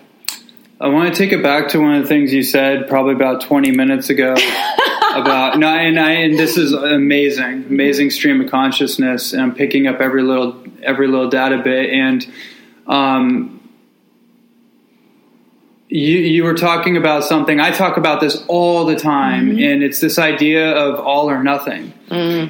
[0.79, 3.39] I want to take it back to one of the things you said probably about
[3.39, 4.33] 20 minutes ago
[5.15, 9.87] about no, and I and this is amazing, amazing stream of consciousness, and I'm picking
[9.87, 12.27] up every little every little data bit, and
[12.87, 13.69] um,
[15.87, 17.61] you you were talking about something.
[17.61, 21.93] I talk about this all the time, and it's this idea of all or nothing,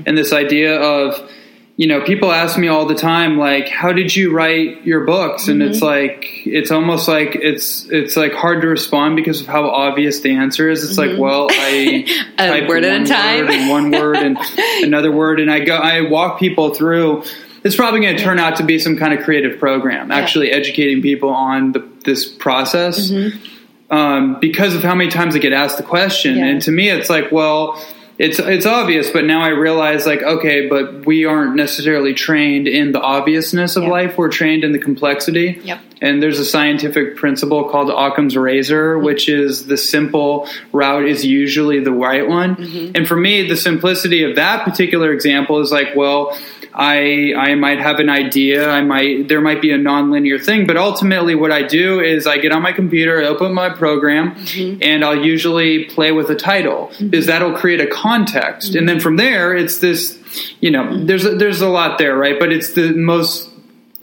[0.08, 1.30] and this idea of
[1.78, 5.50] you know, people ask me all the time, like, how did you write your books?
[5.50, 5.86] And it's mm-hmm.
[5.86, 10.36] like, it's almost like it's, it's like hard to respond because of how obvious the
[10.36, 10.86] answer is.
[10.86, 11.22] It's like, mm-hmm.
[11.22, 12.06] well, I
[12.40, 13.46] A word at a one time.
[13.46, 14.38] word and one word and
[14.84, 15.42] another word.
[15.42, 17.24] And I go, I walk people through,
[17.66, 21.02] it's probably going to turn out to be some kind of creative program, actually educating
[21.02, 23.10] people on the, this process.
[23.10, 23.52] Mm-hmm.
[23.92, 26.38] Um, because of how many times I get asked the question.
[26.38, 26.46] Yeah.
[26.46, 27.80] And to me, it's like, well,
[28.18, 32.92] it's it's obvious, but now I realize like okay, but we aren't necessarily trained in
[32.94, 33.90] the obviousness of Yeah.
[33.90, 34.18] life.
[34.18, 35.60] We're trained in the complexity.
[35.64, 35.80] Yep.
[36.02, 39.06] And there's a scientific principle called Occam's razor, Mm-hmm.
[39.06, 42.56] which is the simple route is usually the right one.
[42.56, 42.92] Mm-hmm.
[42.96, 46.38] And for me, the simplicity of that particular example is like, well,
[46.78, 50.76] I I might have an idea, I might there might be a nonlinear thing, but
[50.78, 54.84] ultimately what I do is I get on my computer, I open my program, Mm-hmm.
[54.84, 58.78] and I'll usually play with a title because that'll create a context, Mm-hmm.
[58.80, 60.20] and then from there it's this,
[60.60, 62.38] you know, there's a, there's a lot there, right?
[62.40, 63.50] But it's the most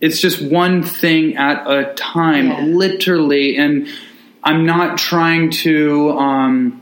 [0.01, 2.63] it's just one thing at a time, Yeah.
[2.65, 3.87] literally, and
[4.43, 6.11] I'm not trying to.
[6.19, 6.79] Um,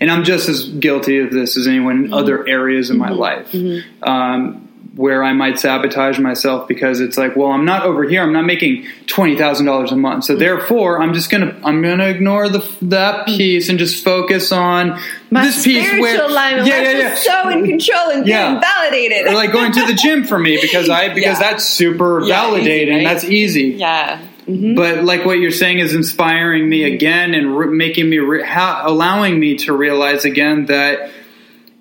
[0.00, 3.54] and I'm just as guilty of this as anyone in other areas of my life,
[4.02, 4.61] um,
[4.94, 8.22] where I might sabotage myself because it's like, well, I'm not over here.
[8.22, 12.08] I'm not making twenty thousand dollars a month, so therefore, I'm just gonna I'm gonna
[12.08, 13.36] ignore the that mm.
[13.36, 17.14] piece and just focus on My this piece where alignment, yeah, yeah, yeah.
[17.14, 18.54] so in control and Yeah.
[18.54, 19.26] getting validated.
[19.28, 21.50] Or like going to the gym for me because I because Yeah.
[21.50, 22.94] that's super Yeah, easy, validating.
[22.96, 23.04] right?
[23.04, 23.62] That's easy.
[23.78, 24.20] yeah.
[24.46, 24.74] Mm-hmm.
[24.74, 26.94] But like what you're saying is inspiring me mm-hmm.
[26.94, 31.10] again and re- making me re- ha- allowing me to realize again that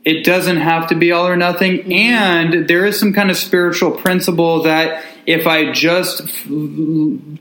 [0.03, 1.91] it doesn't have to be all or nothing, mm-hmm.
[1.91, 6.47] and there is some kind of spiritual principle that if I just f-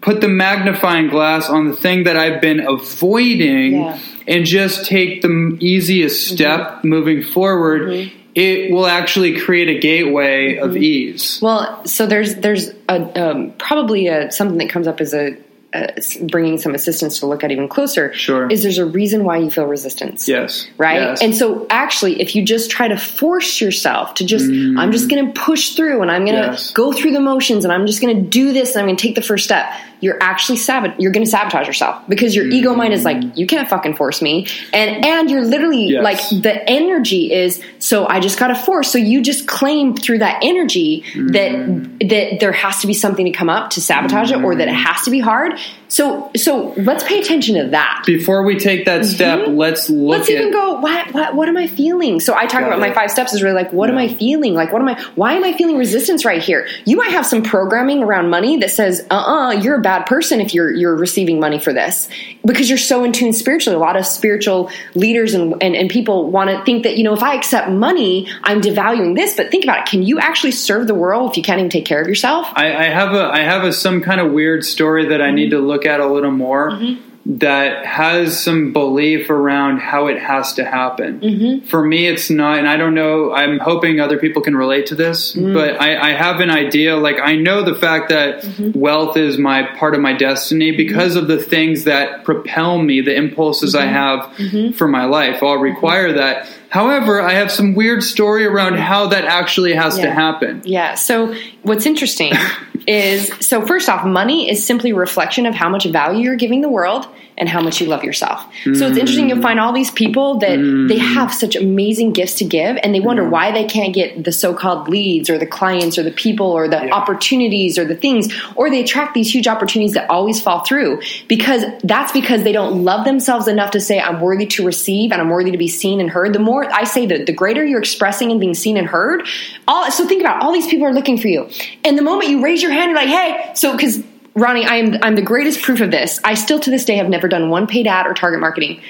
[0.00, 3.98] put the magnifying glass on the thing that I've been avoiding Yeah.
[4.26, 6.34] and just take the easiest mm-hmm.
[6.36, 8.16] step moving forward, mm-hmm.
[8.34, 11.38] it will actually create a gateway of ease.
[11.40, 15.36] Well, so there's there's a um, probably a, something that comes up as a,
[15.72, 18.12] Uh, s- bringing some assistance to look at even closer.
[18.12, 18.50] Sure.
[18.50, 20.26] is there's a reason why you feel resistance.
[20.28, 20.66] Yes.
[20.78, 21.00] Right.
[21.00, 21.22] Yes.
[21.22, 25.10] And so actually, if you just try to force yourself to just, I'm just mm.
[25.10, 26.72] going to push through and I'm going to Yes.
[26.72, 29.02] go through the motions and I'm just going to do this and I'm going to
[29.06, 29.70] take the first step.
[30.00, 33.46] You're actually sabot you're going to sabotage yourself because your ego mind is like you
[33.46, 34.46] can't fucking force me.
[34.72, 36.04] And and you're literally Yes.
[36.04, 38.90] like the energy is so I just got to force.
[38.90, 42.08] So you just claim through that energy that mm.
[42.08, 44.74] that there has to be something to come up to sabotage it or that it
[44.74, 44.84] mm.
[44.84, 45.58] has to be hard
[45.90, 48.04] so so let's pay attention to that.
[48.06, 50.06] Before we take that step, let's look Mm-hmm.
[50.08, 52.20] let's even go what, what what am i feeling?
[52.20, 54.54] So i talk about my five steps is really like what am i feeling?
[54.54, 56.68] Like what am i why am i feeling resistance right here?
[56.84, 60.54] You might have some programming around money that says uh-uh you're a bad person if
[60.54, 62.08] you're you're receiving money for this.
[62.44, 63.76] Because you're so in tune spiritually.
[63.76, 67.14] A lot of spiritual leaders and and, and people want to think that you know
[67.14, 69.36] if i accept money i'm devaluing this.
[69.36, 69.86] But think about it.
[69.86, 72.46] Can you actually serve the world if you can't even take care of yourself?
[72.54, 75.50] I, I have a I have a some kind of weird story that I need
[75.50, 77.38] to look at a little more mm-hmm.
[77.38, 81.20] that has some belief around how it has to happen.
[81.20, 81.66] Mm-hmm.
[81.66, 83.32] For me, it's not, and I don't know.
[83.32, 85.52] I'm hoping other people can relate to this, mm.
[85.52, 86.96] but I, I have an idea.
[86.96, 88.78] Like I know the fact that mm-hmm.
[88.78, 93.14] wealth is my part of my destiny because of the things that propel me, the
[93.14, 94.34] impulses I have
[94.76, 95.42] for my life.
[95.42, 96.48] I'll require that.
[96.70, 100.62] However, I have some weird story around how that actually has to happen.
[100.64, 100.94] Yeah.
[100.94, 102.32] So what's interesting
[102.86, 106.60] is so first off, money is simply a reflection of how much value you're giving
[106.60, 107.06] the world
[107.40, 108.46] and how much you love yourself.
[108.64, 110.98] So it's interesting you'll find all these people that they mm.
[110.98, 114.88] have such amazing gifts to give and they wonder why they can't get the so-called
[114.88, 118.82] leads or the clients or the people or the opportunities or the things or they
[118.82, 123.48] attract these huge opportunities that always fall through because that's because they don't love themselves
[123.48, 126.34] enough to say I'm worthy to receive and I'm worthy to be seen and heard.
[126.34, 129.26] The more I say that the greater you're expressing and being seen and heard,
[129.66, 131.48] all so think about all these people are looking for you.
[131.84, 134.02] And the moment you raise your hand, you're like, hey, so because
[134.34, 136.20] Ronnie, I am I'm the greatest proof of this.
[136.24, 138.80] I still to this day have never done one paid ad or target marketing.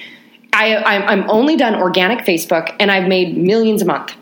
[0.52, 4.14] I, I'm, I'm only done organic Facebook, and I've made millions a month.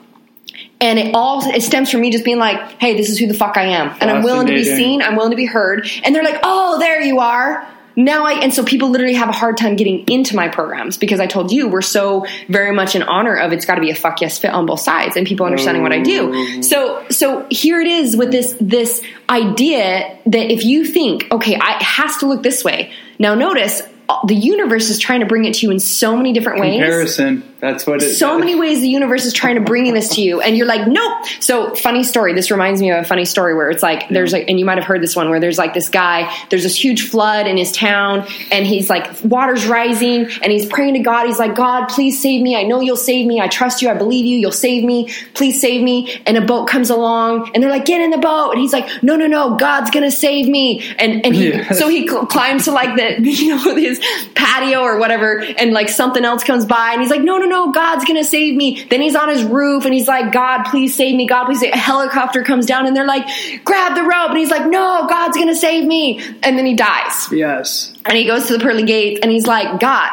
[0.80, 3.34] And it all it stems from me just being like, "Hey, this is who the
[3.34, 5.02] fuck I am, and I'm willing to be seen.
[5.02, 7.66] I'm willing to be heard." And they're like, "Oh, there you are."
[7.98, 11.18] Now I and so people literally have a hard time getting into my programs because
[11.18, 13.94] I told you we're so very much in honor of it's got to be a
[13.96, 16.28] fuck yes fit on both sides and people understanding what I do.
[16.28, 16.64] Mm.
[16.64, 21.74] So so here it is with this this idea that if you think okay, I,
[21.78, 22.92] it has to look this way.
[23.18, 23.82] Now notice
[24.26, 26.80] the universe is trying to bring it to you in so many different ways.
[26.80, 27.44] Comparison.
[27.60, 30.40] That's what it so many ways the universe is trying to bring this to you
[30.40, 31.26] and you're like nope.
[31.40, 34.48] So funny story this reminds me of a funny story where it's like there's like
[34.48, 37.08] and you might have heard this one where there's like this guy there's this huge
[37.08, 41.26] flood in his town and he's like water's rising and he's praying to god.
[41.26, 42.54] He's like god please save me.
[42.54, 43.40] I know you'll save me.
[43.40, 43.88] I trust you.
[43.90, 44.38] I believe you.
[44.38, 45.12] You'll save me.
[45.34, 46.22] Please save me.
[46.26, 48.52] And a boat comes along and they're like get in the boat.
[48.52, 49.56] And he's like no no no.
[49.56, 50.80] God's gonna save me.
[50.96, 51.76] And and he Yes.
[51.76, 53.97] so he cl- climbs to like the you know his
[54.34, 57.72] patio or whatever and like something else comes by and he's like no no no
[57.72, 58.84] god's gonna save me.
[58.88, 61.26] Then he's on his roof and he's like god please save me.
[61.26, 63.26] God please save a helicopter comes down and they're like
[63.64, 64.30] grab the rope.
[64.30, 66.20] And he's like no god's gonna save me.
[66.42, 67.30] And then he dies.
[67.32, 67.92] Yes.
[68.04, 70.10] and he goes to the pearly gates and he's like god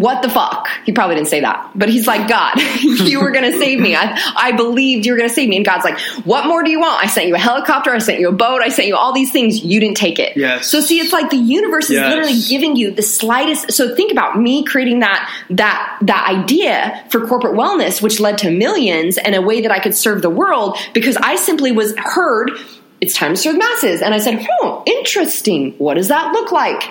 [0.00, 0.68] what the fuck?
[0.84, 3.94] He probably didn't say that, but he's like, God, you were going to save me.
[3.94, 5.56] I, I believed you were going to save me.
[5.56, 7.02] And God's like, what more do you want?
[7.02, 7.90] I sent you a helicopter.
[7.92, 8.60] I sent you a boat.
[8.62, 9.62] I sent you all these things.
[9.62, 10.36] You didn't take it.
[10.36, 10.66] Yes.
[10.70, 12.08] So see, it's like the universe is Yes.
[12.10, 13.72] literally giving you the slightest.
[13.72, 18.50] So think about me creating that, that, that idea for corporate wellness, which led to
[18.50, 22.50] millions and a way that I could serve the world because I simply was heard.
[23.00, 24.00] It's time to serve masses.
[24.02, 25.72] And I said, oh, interesting.
[25.78, 26.82] What does that look like?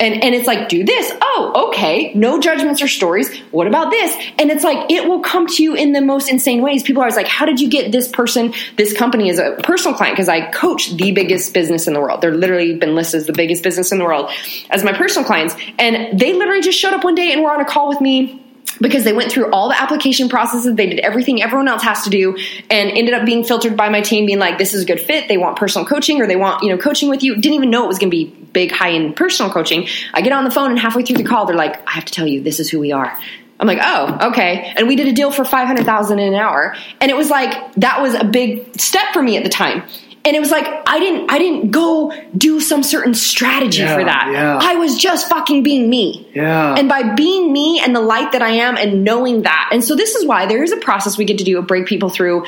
[0.00, 1.12] And, and it's like, do this.
[1.20, 2.12] Oh, okay.
[2.14, 3.36] No judgments or stories.
[3.50, 4.14] What about this?
[4.38, 6.84] And it's like, it will come to you in the most insane ways.
[6.84, 9.96] People are always like, how did you get this person, this company as a personal
[9.96, 10.14] client?
[10.14, 12.20] Because I coach the biggest business in the world.
[12.20, 14.30] They're literally been listed as the biggest business in the world
[14.70, 15.56] as my personal clients.
[15.78, 18.40] And they literally just showed up one day and were on a call with me
[18.80, 22.10] because they went through all the application processes they did everything everyone else has to
[22.10, 22.36] do
[22.70, 25.28] and ended up being filtered by my team being like this is a good fit
[25.28, 27.84] they want personal coaching or they want you know coaching with you didn't even know
[27.84, 30.70] it was going to be big high end personal coaching i get on the phone
[30.70, 32.78] and halfway through the call they're like i have to tell you this is who
[32.78, 33.18] we are
[33.60, 34.72] I'm like, oh, okay.
[34.76, 36.76] And we did a deal for 500,000 in an hour.
[37.00, 39.82] And it was like, that was a big step for me at the time.
[40.24, 44.04] And it was like, I didn't, I didn't go do some certain strategy Yeah, for
[44.04, 44.30] that.
[44.32, 44.58] yeah.
[44.60, 46.28] I was just fucking being me.
[46.34, 46.74] Yeah.
[46.76, 49.70] And by being me and the light that I am and knowing that.
[49.72, 51.86] And so this is why there is a process we get to do of break
[51.86, 52.44] people through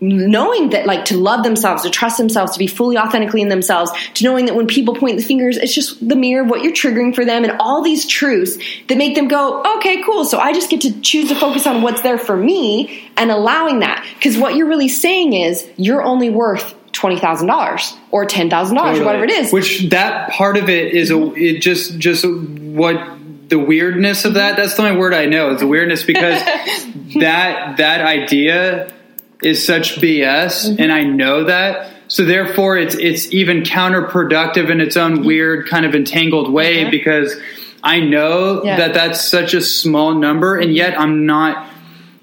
[0.00, 3.90] knowing that like to love themselves, to trust themselves, to be fully authentically in themselves,
[4.12, 6.74] to knowing that when people point the fingers, it's just the mirror of what you're
[6.74, 8.58] triggering for them and all these truths
[8.88, 10.24] that make them go, okay, cool.
[10.26, 13.78] So I just get to choose to focus on what's there for me and allowing
[13.80, 14.06] that.
[14.14, 19.30] Because what you're really saying is you're only worth $20,000 or $10,000 or whatever it
[19.30, 19.52] is.
[19.52, 22.96] Which that part of it is a it just just what
[23.48, 24.56] the weirdness of that.
[24.56, 25.50] That's the only word I know.
[25.50, 26.42] It's the weirdness because
[27.20, 28.92] that that idea
[29.42, 30.82] is such BS, Mm-hmm.
[30.82, 31.90] and I know that.
[32.08, 36.90] so therefore it's it's even counterproductive in its own weird kind of entangled way Mm-hmm.
[36.90, 37.34] because
[37.82, 38.76] I know Yeah.
[38.78, 41.68] that that's such a small number and yet I'm not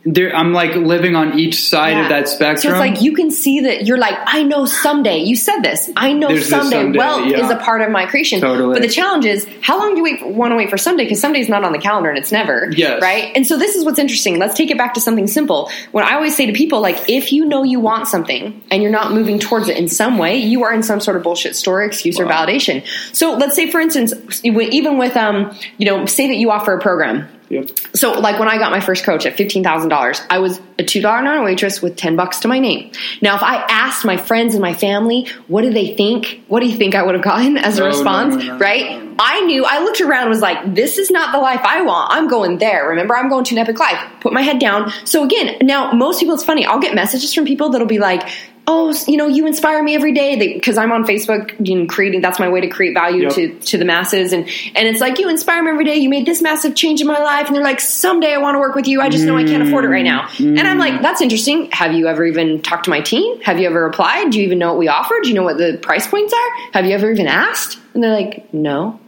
[0.04, 2.04] there I'm like living on each side Yeah.
[2.04, 2.58] of that spectrum.
[2.58, 5.20] So it's like you can see that you're like, I know someday.
[5.20, 5.89] You said this.
[5.95, 7.45] I know someday, someday, wealth yeah.
[7.45, 8.41] is a part of my creation.
[8.41, 8.74] Totally.
[8.74, 11.04] But the challenge is, how long do you wait, want to wait for someday?
[11.04, 12.72] Because someday's not on the calendar and it's never.
[12.72, 13.02] Yes.
[13.02, 13.32] Right.
[13.36, 14.39] And so this is what's interesting.
[14.39, 15.70] Let's take it back to something simple.
[15.91, 18.91] When I always say to people, like, if you know you want something and you're
[18.91, 21.86] not moving towards it in some way, you are in some sort of bullshit story,
[21.86, 22.84] excuse, or validation.
[23.14, 26.82] So let's say, for instance, even with, um, you know, say that you offer a
[26.82, 27.70] program Yep.
[27.93, 30.84] so like when I got my first coach at fifteen thousand dollars, I was a
[30.84, 32.91] two dollar an hour waitress with ten bucks to my name.
[33.22, 36.41] Now, if I asked my friends and my family, what do they think?
[36.47, 38.36] What do you think I would have gotten as a No, response?
[38.36, 39.10] no, no, right?
[39.20, 39.66] I knew.
[39.66, 42.12] I looked around and was like, this is not the life I want.
[42.12, 42.88] I'm going there.
[42.88, 43.99] Remember, I'm going to an epic life.
[44.22, 44.91] Put my head down.
[45.06, 46.66] So again, now most people, it's funny.
[46.66, 48.28] I'll get messages from people that'll be like.
[48.74, 52.22] Oh, you know, you inspire me every day because I'm on Facebook, you know, creating.
[52.22, 53.34] That's my way to create value Yep.
[53.34, 55.95] to to the masses, and and it's like you inspire me every day.
[55.97, 58.59] You made this massive change in my life, and they're like, someday I want to
[58.59, 59.01] work with you.
[59.01, 60.22] I just know I can't afford it right now.
[60.38, 60.57] Mm.
[60.57, 61.69] And I'm like, that's interesting.
[61.72, 63.41] Have you ever even talked to my team?
[63.41, 64.30] Have you ever applied?
[64.32, 65.15] Do you even know what we offer?
[65.22, 66.72] Do you know what the price points are?
[66.72, 67.78] Have you ever even asked?
[67.93, 69.01] And they're like, no.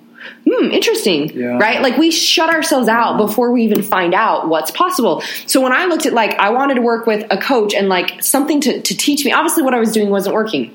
[0.48, 1.30] Hmm, interesting.
[1.30, 1.58] Yeah.
[1.58, 1.82] Right?
[1.82, 5.22] Like we shut ourselves out before we even find out what's possible.
[5.46, 8.24] So when I looked at like I wanted to work with a coach and like
[8.24, 10.74] something to, to teach me, obviously what I was doing wasn't working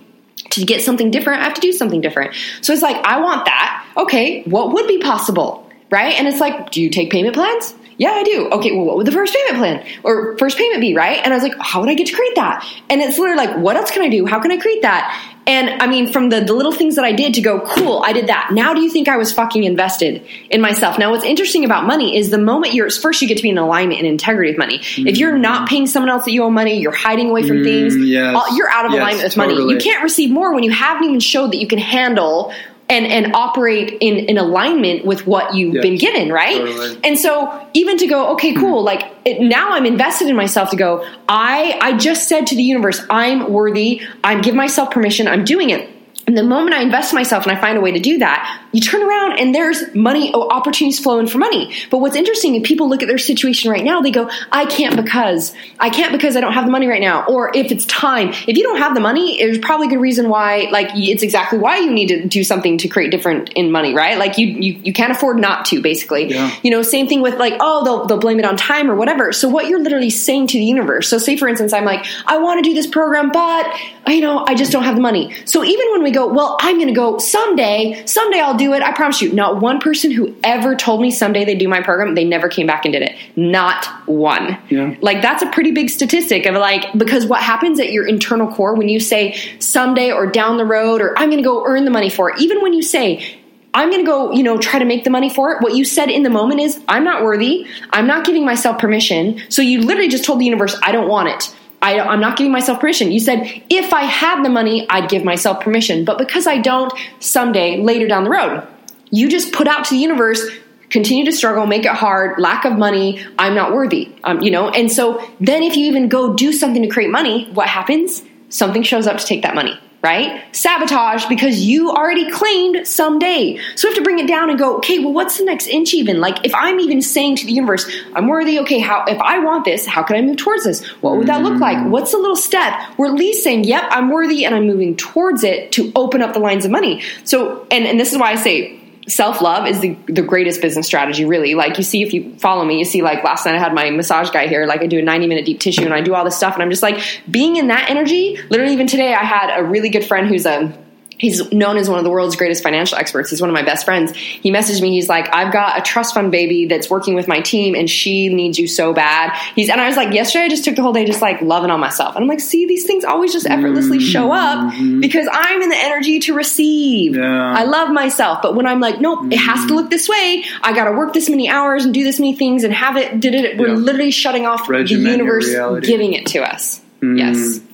[0.50, 2.34] to get something different, I have to do something different.
[2.62, 3.86] So it's like, I want that.
[3.96, 5.68] Okay, what would be possible?
[5.90, 6.14] Right?
[6.18, 7.74] And it's like, do you take payment plans?
[7.98, 8.48] Yeah, I do.
[8.50, 10.94] Okay, well, what would the first payment plan or first payment be?
[10.94, 11.18] Right?
[11.22, 12.64] And I was like, how would I get to create that?
[12.88, 14.24] And it's literally like, what else can I do?
[14.24, 15.27] How can I create that?
[15.48, 18.12] And I mean, from the, the little things that I did to go, cool, I
[18.12, 18.50] did that.
[18.52, 20.98] Now do you think I was fucking invested in myself?
[20.98, 23.56] Now, what's interesting about money is the moment you're, first you get to be in
[23.56, 24.80] alignment and integrity with money.
[24.98, 25.40] If you're mm.
[25.40, 28.56] not paying someone else that you owe money, you're hiding away from mm, things, yes.
[28.56, 29.54] you're out of Yes, alignment with money.
[29.54, 32.52] You can't receive more when you haven't even showed that you can handle
[32.90, 36.56] and, and operate in, in alignment with what you've Yes, been given, right?
[36.56, 36.98] totally.
[37.04, 38.60] And so even to go, okay, hmm.
[38.60, 42.56] cool, like it, now I'm invested in myself to go, I, I just said to
[42.56, 45.88] the universe, I'm worthy, I'm giving myself permission, I'm doing it.
[46.26, 48.67] And the moment I invest in myself and I find a way to do that,
[48.72, 51.74] you turn around and there's money, oh, opportunities flowing for money.
[51.90, 54.96] But what's interesting is people look at their situation right now, they go, I can't
[54.96, 57.24] because, I can't because I don't have the money right now.
[57.26, 60.28] Or if it's time, if you don't have the money, there's probably a good reason
[60.28, 63.94] why, like, it's exactly why you need to do something to create different in money,
[63.94, 64.18] right?
[64.18, 66.30] Like, you, you, you can't afford not to, basically.
[66.30, 66.54] Yeah.
[66.62, 69.32] You know, same thing with like, oh, they'll, they'll blame it on time or whatever.
[69.32, 71.08] So what you're literally saying to the universe.
[71.08, 73.66] So say for instance, I'm like, I want to do this program, but
[74.08, 75.34] you know, I just don't have the money.
[75.44, 78.82] So even when we go, well, I'm going to go someday, someday I'll do it.
[78.82, 82.14] I promise you, not one person who ever told me someday they do my program,
[82.14, 83.16] they never came back and did it.
[83.36, 84.58] Not one.
[84.68, 84.96] Yeah.
[85.00, 88.74] Like that's a pretty big statistic of like, because what happens at your internal core
[88.74, 91.90] when you say someday or down the road or I'm going to go earn the
[91.90, 93.38] money for it, even when you say,
[93.74, 95.60] I'm going to go, you know, try to make the money for it.
[95.60, 97.66] What you said in the moment is, I'm not worthy.
[97.90, 99.42] I'm not giving myself permission.
[99.50, 101.54] So you literally just told the universe, I don't want it.
[101.80, 103.12] I, I'm not giving myself permission.
[103.12, 106.04] You said, if I had the money, I'd give myself permission.
[106.04, 108.66] But because I don't, someday, later down the road,
[109.10, 110.44] you just put out to the universe,
[110.90, 114.12] continue to struggle, make it hard, lack of money, I'm not worthy.
[114.24, 117.48] Um, you know, and so then if you even go do something to create money,
[117.52, 118.22] what happens?
[118.48, 120.44] Something shows up to take that money right?
[120.54, 123.58] Sabotage because you already claimed someday.
[123.74, 125.92] So we have to bring it down and go, okay, well, what's the next inch
[125.92, 126.20] even?
[126.20, 129.64] Like if I'm even saying to the universe, I'm worthy, okay, how if I want
[129.64, 130.86] this, how can I move towards this?
[131.00, 131.60] What would that look mm.
[131.60, 131.90] like?
[131.90, 132.80] What's the little step?
[132.96, 136.32] We're at least saying, yep, I'm worthy and I'm moving towards it to open up
[136.32, 137.02] the lines of money.
[137.24, 138.78] So and, and this is why I say
[139.08, 141.54] self love is the, the greatest business strategy, really.
[141.54, 143.90] Like, you see, if you follow me, you see, like, last night I had my
[143.90, 144.66] massage guy here.
[144.66, 146.54] Like, I do a 90 minute deep tissue and I do all this stuff.
[146.54, 147.00] And I'm just like,
[147.30, 150.76] being in that energy, literally, even today, I had a really good friend who's a
[151.18, 153.30] He's known as one of the world's greatest financial experts.
[153.30, 154.12] He's one of my best friends.
[154.14, 154.90] He messaged me.
[154.90, 158.32] He's like, I've got a trust fund baby that's working with my team and she
[158.32, 159.36] needs you so bad.
[159.54, 161.70] He's, and I was like, yesterday I just took the whole day just like loving
[161.70, 162.14] on myself.
[162.14, 165.00] And I'm like, see, these things always just effortlessly show up mm-hmm.
[165.00, 167.16] because I'm in the energy to receive.
[167.16, 167.52] Yeah.
[167.52, 168.40] I love myself.
[168.40, 169.74] But when I'm like, nope, it has to mm-hmm.
[169.74, 170.44] look this way.
[170.62, 173.18] I got to work this many hours and do this many things and have it,
[173.18, 173.58] did it.
[173.58, 176.80] We're literally shutting off Regiment the universe giving it to us.
[177.02, 177.36] Yes.
[177.36, 177.67] Mm-hmm.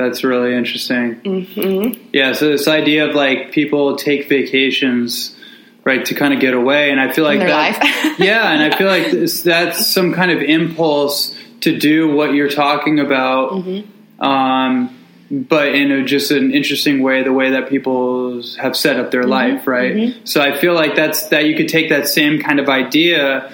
[0.00, 1.16] That's really interesting.
[1.20, 2.08] Mm-hmm.
[2.12, 5.36] Yeah, so this idea of like people take vacations,
[5.84, 8.16] right, to kind of get away, and I feel like that.
[8.18, 12.48] yeah, and I feel like this, that's some kind of impulse to do what you're
[12.48, 14.22] talking about, Mm-hmm.
[14.24, 14.96] um,
[15.30, 19.10] but in a, just an interesting way, the way that people have set up Mm-hmm.
[19.10, 20.16] their life, right?
[20.24, 23.52] So I feel like that's that you could take that same kind of idea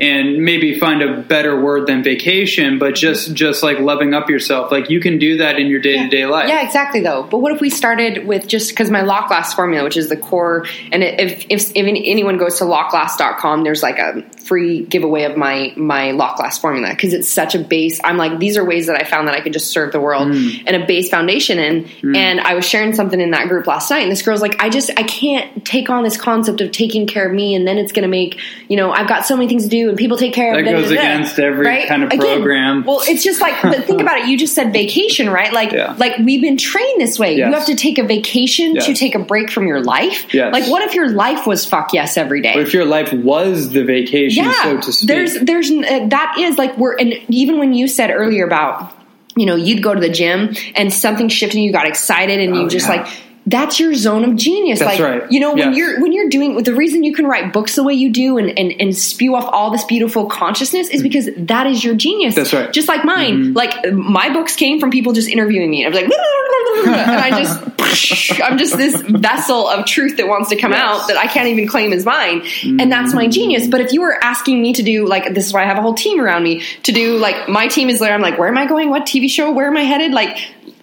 [0.00, 4.72] and maybe find a better word than vacation, but just just like loving up yourself.
[4.72, 6.48] Like you can do that in your day to day life.
[6.48, 7.00] Yeah, exactly.
[7.00, 10.08] Though, but what if we started with just because my lock glass formula, which is
[10.08, 15.24] the core, and if if, if anyone goes to lockglass.com, there's like a free giveaway
[15.24, 18.00] of my my lock glass formula because it's such a base.
[18.02, 20.28] I'm like these are ways that I found that I could just serve the world
[20.30, 20.64] Mm.
[20.66, 21.88] and a base foundation in.
[22.14, 24.68] And I was sharing something in that group last night, and this girl's like, I
[24.68, 27.92] just I can't take on this concept of taking care of me, and then it's
[27.92, 28.38] going to make
[28.68, 30.70] you know I've got so many things to do, and people take care of That
[30.70, 31.00] da, goes da, da.
[31.00, 32.84] against every kind of Again, program.
[32.84, 34.28] Well, it's just like but think about it.
[34.28, 35.52] You just said vacation, right?
[35.52, 35.94] Like Yeah.
[35.98, 37.36] like we've been trained this way.
[37.36, 37.48] Yes.
[37.48, 40.32] You have to take a vacation to take a break from your life.
[40.32, 40.52] Yes.
[40.52, 42.54] Like what if your life was fuck yes every day?
[42.54, 45.08] Or if your life was the vacation, yeah, so to speak.
[45.08, 48.92] there's there's uh, that is like we're and even when you said earlier about
[49.36, 52.54] you know you'd go to the gym and something shifted and you got excited and
[52.56, 53.02] you Oh, just yeah.
[53.02, 53.06] like
[53.46, 54.80] that's your zone of genius.
[54.80, 55.32] That's like right.
[55.32, 55.76] you know when Yes.
[55.76, 58.56] you're when you're doing the reason you can write books the way you do and,
[58.58, 61.04] and and spew off all this beautiful consciousness is mm.
[61.04, 62.34] because that is your genius.
[62.34, 62.72] That's right.
[62.72, 63.36] just like mine.
[63.36, 63.52] Mm-hmm.
[63.56, 65.84] Like my books came from people just interviewing me.
[65.84, 66.10] I was like
[66.86, 70.80] and i just i'm just this vessel of truth that wants to come Yes.
[70.82, 72.42] out that i can't even claim is mine.
[72.62, 73.32] And that's my mm.
[73.32, 73.66] genius.
[73.66, 75.82] But if you were asking me to do like this is why i have a
[75.82, 78.12] whole team around me to do like my team is there.
[78.12, 78.90] I'm like where am i going?
[78.90, 79.50] What tv show?
[79.50, 80.12] Where am i headed?
[80.12, 80.38] Like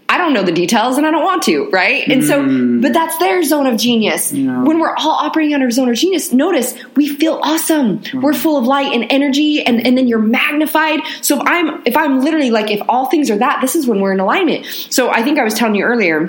[0.09, 2.07] I don't know the details and I don't want to, right?
[2.07, 2.81] And so, mm.
[2.81, 4.31] but that's their zone of genius.
[4.31, 8.01] When we're all operating under a zone of genius, notice we feel awesome.
[8.13, 11.01] We're full of light and energy and, and then you're magnified.
[11.21, 13.99] So if I'm, if I'm literally like, if all things are that, this is when
[13.99, 14.65] we're in alignment.
[14.65, 16.27] So I think I was telling you earlier,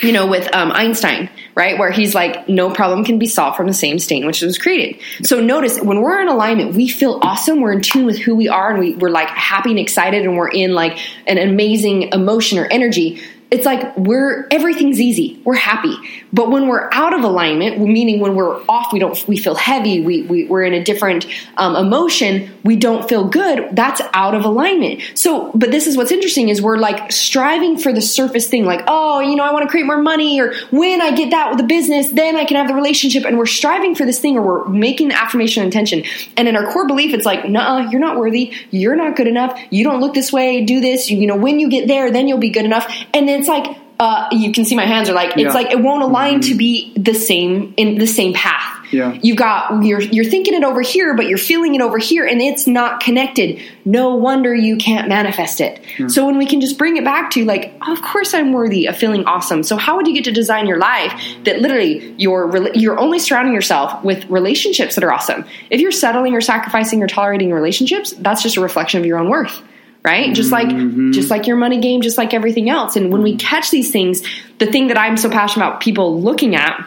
[0.00, 1.78] you know, with um, Einstein, right?
[1.78, 4.46] Where he's like, no problem can be solved from the same state in which it
[4.46, 5.00] was created.
[5.22, 7.60] So notice when we're in alignment, we feel awesome.
[7.60, 10.36] We're in tune with who we are and we, we're like happy and excited and
[10.36, 13.22] we're in like an amazing emotion or energy.
[13.50, 15.40] It's like we're everything's easy.
[15.44, 15.96] We're happy.
[16.32, 20.00] But when we're out of alignment, meaning when we're off, we don't we feel heavy.
[20.00, 21.26] We, we we're in a different
[21.56, 22.50] um, emotion.
[22.62, 23.74] We don't feel good.
[23.74, 25.02] That's out of alignment.
[25.14, 28.84] So, but this is what's interesting is we're like striving for the surface thing, like
[28.86, 31.58] oh, you know, I want to create more money, or when I get that with
[31.58, 33.24] the business, then I can have the relationship.
[33.24, 36.04] And we're striving for this thing, or we're making the affirmation intention.
[36.36, 38.52] And in our core belief, it's like, nah, you're not worthy.
[38.70, 39.58] You're not good enough.
[39.70, 40.64] You don't look this way.
[40.64, 41.10] Do this.
[41.10, 42.88] You, you know, when you get there, then you'll be good enough.
[43.12, 45.44] And then it's like uh, you can see my hands are like Yeah.
[45.46, 48.78] it's like it won't align to be the same in the same path.
[48.92, 49.16] Yeah.
[49.22, 52.40] You got you're you're thinking it over here, but you're feeling it over here, and
[52.40, 53.60] it's not connected.
[53.84, 55.80] No wonder you can't manifest it.
[56.08, 58.96] So when we can just bring it back to like, of course I'm worthy of
[58.96, 59.62] feeling awesome.
[59.62, 61.12] So how would you get to design your life
[61.44, 65.44] that literally you're you're only surrounding yourself with relationships that are awesome.
[65.68, 69.28] If you're settling or sacrificing or tolerating relationships, that's just a reflection of your own
[69.28, 69.62] worth
[70.04, 70.34] right?
[70.34, 71.12] Just like mm-hmm.
[71.12, 72.96] just like your money game just like everything else.
[72.96, 74.22] And when we catch these things
[74.60, 76.86] the thing that i'm so passionate about people looking at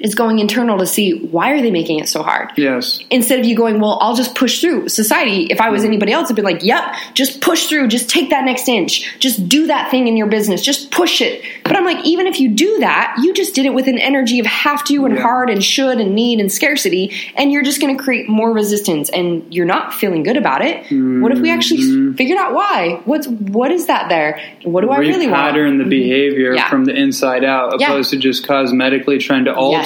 [0.00, 2.50] is going internal to see why are they making it so hard?
[2.56, 2.98] Yes.
[3.10, 5.46] instead of you going well i'll just push through society.
[5.50, 7.88] If i was anybody else i'd be like yep just push through.
[7.88, 9.18] Just take that next inch.
[9.20, 10.62] Just do that thing in your business.
[10.62, 11.44] Just push it.
[11.64, 14.40] But i'm like even if you do that you just did it with an energy
[14.40, 15.22] of have to and Yeah.
[15.22, 17.12] hard and should and need and scarcity.
[17.36, 20.86] And you're just going to create more resistance and you're not feeling good about it.
[21.22, 22.14] What if we actually Mm-hmm.
[22.14, 23.00] figured out why?
[23.04, 24.40] What's what is that there?
[24.64, 25.54] What do i really want?
[25.56, 26.68] Repattern the behavior Yeah.
[26.68, 27.86] from the inside out, Yeah.
[27.90, 29.83] opposed to just cosmetically trying to alter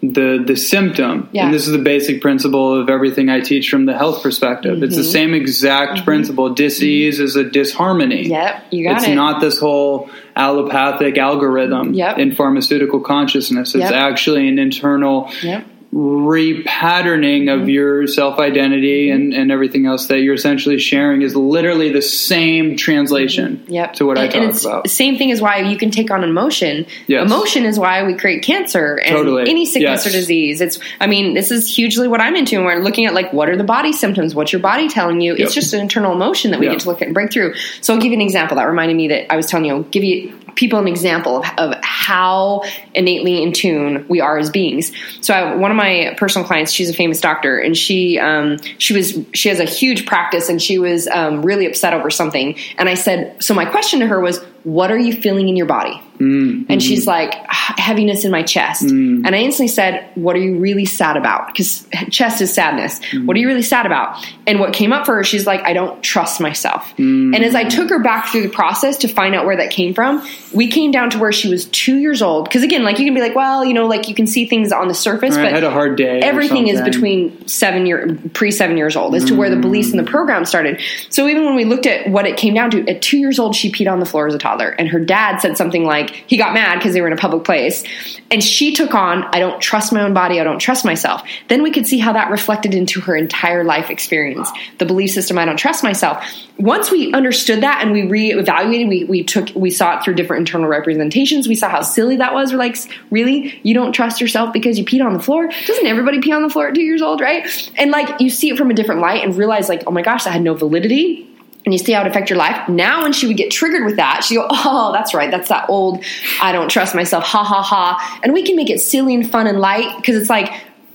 [0.00, 1.28] the the symptom.
[1.32, 1.46] Yeah.
[1.46, 4.80] And this is the basic principle of everything I teach from the health perspective.
[4.82, 5.10] It's the Mm-hmm.
[5.10, 6.54] same exact principle.
[6.54, 8.28] Disease is a disharmony.
[8.28, 9.14] Yep, you got it's it.
[9.16, 12.18] not this whole allopathic algorithm Yep.
[12.18, 13.74] in pharmaceutical consciousness.
[13.74, 13.92] It's Yep.
[13.92, 17.68] actually an internal yep repatterning of mm-hmm.
[17.70, 19.16] your self identity mm-hmm.
[19.16, 23.72] and, and everything else that you're essentially sharing is literally the same translation mm-hmm.
[23.72, 23.92] Yep.
[23.94, 24.90] to what I and, talk and it's about.
[24.90, 26.86] Same thing is why you can take on emotion.
[27.06, 27.24] Yes.
[27.24, 29.48] Emotion is why we create cancer and Totally.
[29.48, 30.06] any sickness Yes.
[30.06, 30.60] or disease.
[30.60, 33.48] It's I mean, this is hugely what I'm into and we're looking at like what
[33.48, 34.34] are the body symptoms?
[34.34, 35.32] What's your body telling you?
[35.32, 35.40] Yep.
[35.46, 36.74] It's just an internal emotion that we Yep.
[36.74, 37.54] get to look at and break through.
[37.80, 39.82] So I'll give you an example that reminded me that I was telling you, I'll
[39.84, 44.90] give you people an example of, of how innately in tune we are as beings.
[45.20, 48.92] So I, one of my personal clients, she's a famous doctor, and she um, she
[48.92, 52.56] was she has a huge practice, and she was um, really upset over something.
[52.76, 55.66] And I said, so my question to her was, "What are you feeling in your
[55.66, 56.70] body?" Mm-hmm.
[56.70, 58.84] And she's like, "Ah, heaviness in my chest.
[58.84, 59.22] Mm.
[59.24, 61.46] And I instantly said, What are you really sad about?
[61.46, 63.00] Because chest is sadness.
[63.00, 63.26] Mm.
[63.26, 64.24] What are you really sad about?
[64.46, 66.92] And what came up for her, she's like, I don't trust myself.
[66.96, 67.34] Mm.
[67.34, 69.94] And as I took her back through the process to find out where that came
[69.94, 72.44] from, we came down to where she was two years old.
[72.44, 74.72] Because again, like you can be like, Well, you know, like you can see things
[74.72, 78.50] on the surface, Right, but had a hard day Everything is between seven year pre
[78.50, 80.80] seven years old as to where the beliefs in the program started.
[81.08, 83.54] So even when we looked at what it came down to, at two years old,
[83.54, 84.68] she peed on the floor as a toddler.
[84.68, 87.16] And her dad said something like, like he got mad because they were in a
[87.16, 87.84] public place.
[88.30, 91.22] And she took on, I don't trust my own body, I don't trust myself.
[91.48, 94.50] Then we could see how that reflected into her entire life experience.
[94.78, 96.24] The belief system, I don't trust myself.
[96.58, 100.40] Once we understood that and we reevaluated, we, we took, we saw it through different
[100.40, 101.46] internal representations.
[101.46, 102.52] We saw how silly that was.
[102.52, 102.76] We're like,
[103.10, 103.60] really?
[103.62, 105.46] You don't trust yourself because you peed on the floor?
[105.46, 107.46] Doesn't everybody pee on the floor at two years old, right?
[107.76, 110.24] And like, you see it from a different light and realize like, oh my gosh,
[110.24, 111.27] that had no validity
[111.64, 112.68] and you see how it affect your life.
[112.68, 115.30] Now, when she would get triggered with that, she go, "Oh, that's right.
[115.30, 116.04] That's that old.
[116.40, 117.24] I don't trust myself.
[117.24, 120.30] Ha ha ha." And we can make it silly and fun and light because it's
[120.30, 120.50] like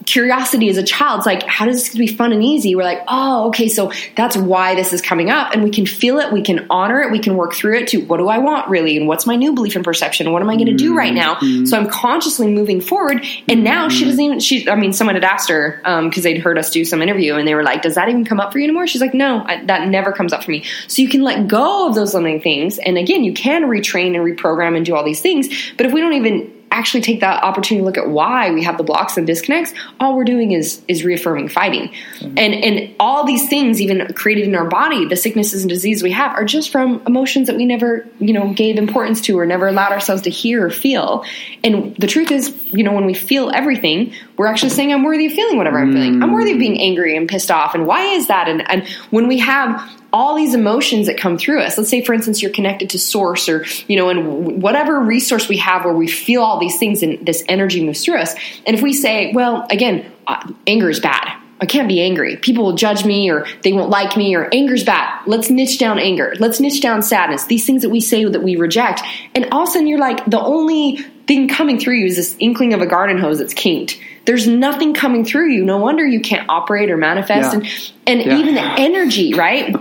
[0.05, 1.19] curiosity as a child.
[1.19, 2.75] It's like, how does this be fun and easy?
[2.75, 5.53] We're like, oh, okay, so that's why this is coming up.
[5.53, 8.01] And we can feel it, we can honor it, we can work through it to
[8.05, 8.97] what do I want really?
[8.97, 10.31] And what's my new belief and perception?
[10.31, 11.35] What am I going to do right now?
[11.35, 11.65] Mm-hmm.
[11.65, 13.25] So I'm consciously moving forward.
[13.47, 16.39] And now she doesn't even, she, I mean, someone had asked her, um, cause they'd
[16.39, 18.59] heard us do some interview and they were like, does that even come up for
[18.59, 18.87] you anymore?
[18.87, 20.63] She's like, no, I, that never comes up for me.
[20.87, 22.77] So you can let go of those limiting things.
[22.77, 25.47] And again, you can retrain and reprogram and do all these things.
[25.77, 28.77] But if we don't even actually take that opportunity to look at why we have
[28.77, 31.89] the blocks and disconnects, all we're doing is is reaffirming fighting.
[31.89, 32.37] Mm-hmm.
[32.37, 36.11] And and all these things even created in our body, the sicknesses and disease we
[36.11, 39.67] have are just from emotions that we never, you know, gave importance to or never
[39.67, 41.23] allowed ourselves to hear or feel.
[41.63, 45.27] And the truth is, you know, when we feel everything, we're actually saying I'm worthy
[45.27, 46.23] of feeling whatever I'm feeling.
[46.23, 47.75] I'm worthy of being angry and pissed off.
[47.75, 48.47] And why is that?
[48.47, 51.75] And and when we have all these emotions that come through us.
[51.75, 55.57] Let's say, for instance, you're connected to source or, you know, and whatever resource we
[55.57, 58.35] have where we feel all these things and this energy moves through us.
[58.67, 61.39] And if we say, well, again, uh, anger is bad.
[61.59, 62.35] I can't be angry.
[62.37, 65.21] People will judge me or they won't like me or anger's bad.
[65.25, 66.33] Let's niche down anger.
[66.39, 67.45] Let's niche down sadness.
[67.45, 69.01] These things that we say that we reject.
[69.33, 72.35] And all of a sudden you're like, the only thing coming through you is this
[72.39, 75.63] inkling of a garden hose that's kinked there's nothing coming through you.
[75.63, 77.53] No wonder you can't operate or manifest.
[77.53, 77.59] Yeah.
[77.59, 77.67] And
[78.05, 78.37] and yeah.
[78.37, 79.75] even the energy, right?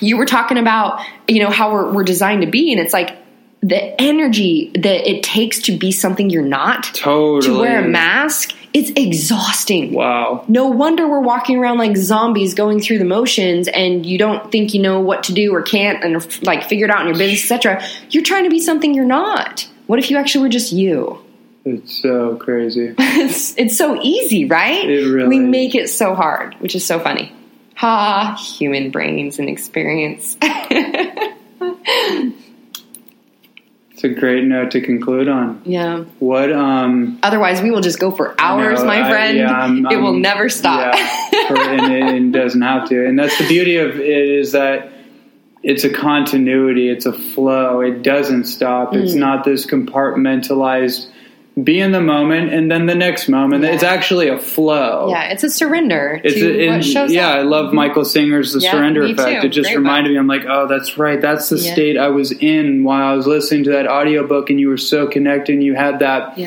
[0.00, 3.16] you were talking about, you know, how we're we're designed to be, and it's like
[3.60, 6.84] the energy that it takes to be something you're not.
[6.94, 7.54] Totally.
[7.54, 8.54] To wear a mask.
[8.74, 9.94] It's exhausting.
[9.94, 10.44] Wow.
[10.46, 14.74] No wonder we're walking around like zombies going through the motions and you don't think
[14.74, 17.50] you know what to do or can't and like figure it out in your business,
[17.50, 17.82] etc.
[18.10, 19.66] You're trying to be something you're not.
[19.86, 21.18] What if you actually were just you?
[21.74, 22.94] It's so crazy.
[22.98, 24.88] it's it's so easy, right?
[24.88, 27.32] It really we make it so hard, which is so funny.
[27.76, 30.36] Ha, human brains and experience.
[33.98, 35.60] It's a great note to conclude on.
[35.64, 36.04] Yeah.
[36.20, 39.38] What um Otherwise we will just go for hours, my friend.
[39.38, 40.94] I, yeah, I'm, it I'm, will never stop.
[40.94, 43.04] Yeah, and it, it doesn't have to.
[43.04, 44.92] And that's the beauty of it is that
[45.64, 47.80] it's a continuity, it's a flow.
[47.80, 48.92] It doesn't stop.
[48.92, 49.02] Mm.
[49.02, 51.10] It's not this compartmentalized
[51.62, 53.70] be in the moment and then the next moment yeah.
[53.70, 57.38] it's actually a flow yeah it's a surrender it's a, what shows yeah up.
[57.38, 57.76] i love mm-hmm.
[57.76, 59.46] michael singer's the yeah, surrender effect too.
[59.46, 60.14] it just Great reminded book.
[60.14, 61.72] me i'm like oh that's right that's the yeah.
[61.72, 65.06] state i was in while i was listening to that audiobook and you were so
[65.06, 66.38] connected and you had that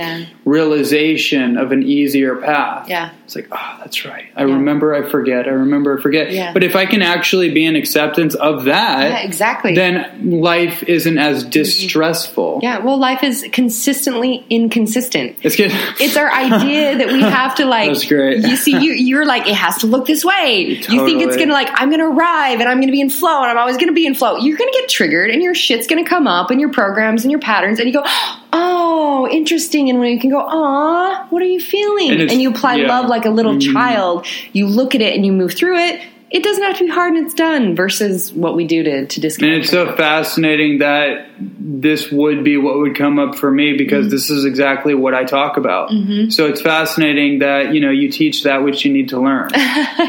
[0.45, 5.47] realization of an easier path yeah it's like oh that's right i remember i forget
[5.47, 6.53] i remember i forget yeah.
[6.53, 11.17] but if i can actually be in acceptance of that yeah, exactly then life isn't
[11.17, 11.49] as mm-hmm.
[11.49, 15.37] distressful yeah well life is consistently inconsistent.
[15.41, 15.71] It's good.
[15.99, 17.89] It's our idea that we have to like.
[17.89, 18.43] That's great.
[18.45, 20.79] You see, you you're like it has to look this way.
[20.81, 20.97] Totally.
[20.97, 23.51] You think it's gonna like I'm gonna arrive and I'm gonna be in flow and
[23.51, 24.37] I'm always gonna be in flow.
[24.37, 27.39] You're gonna get triggered and your shit's gonna come up and your programs and your
[27.39, 29.89] patterns and you go, oh, oh, interesting.
[29.89, 32.11] And when you can go, ah, what are you feeling?
[32.11, 32.87] And, and you apply yeah.
[32.87, 33.73] love like a little mm.
[33.73, 34.25] child.
[34.53, 37.13] You look at it and you move through it it doesn't have to be hard
[37.13, 39.53] and it's done versus what we do to, to disconnect.
[39.53, 44.05] And it's so fascinating that this would be what would come up for me because
[44.05, 44.11] mm-hmm.
[44.11, 45.89] this is exactly what I talk about.
[45.89, 46.29] Mm-hmm.
[46.29, 49.49] So it's fascinating that, you know, you teach that which you need to learn.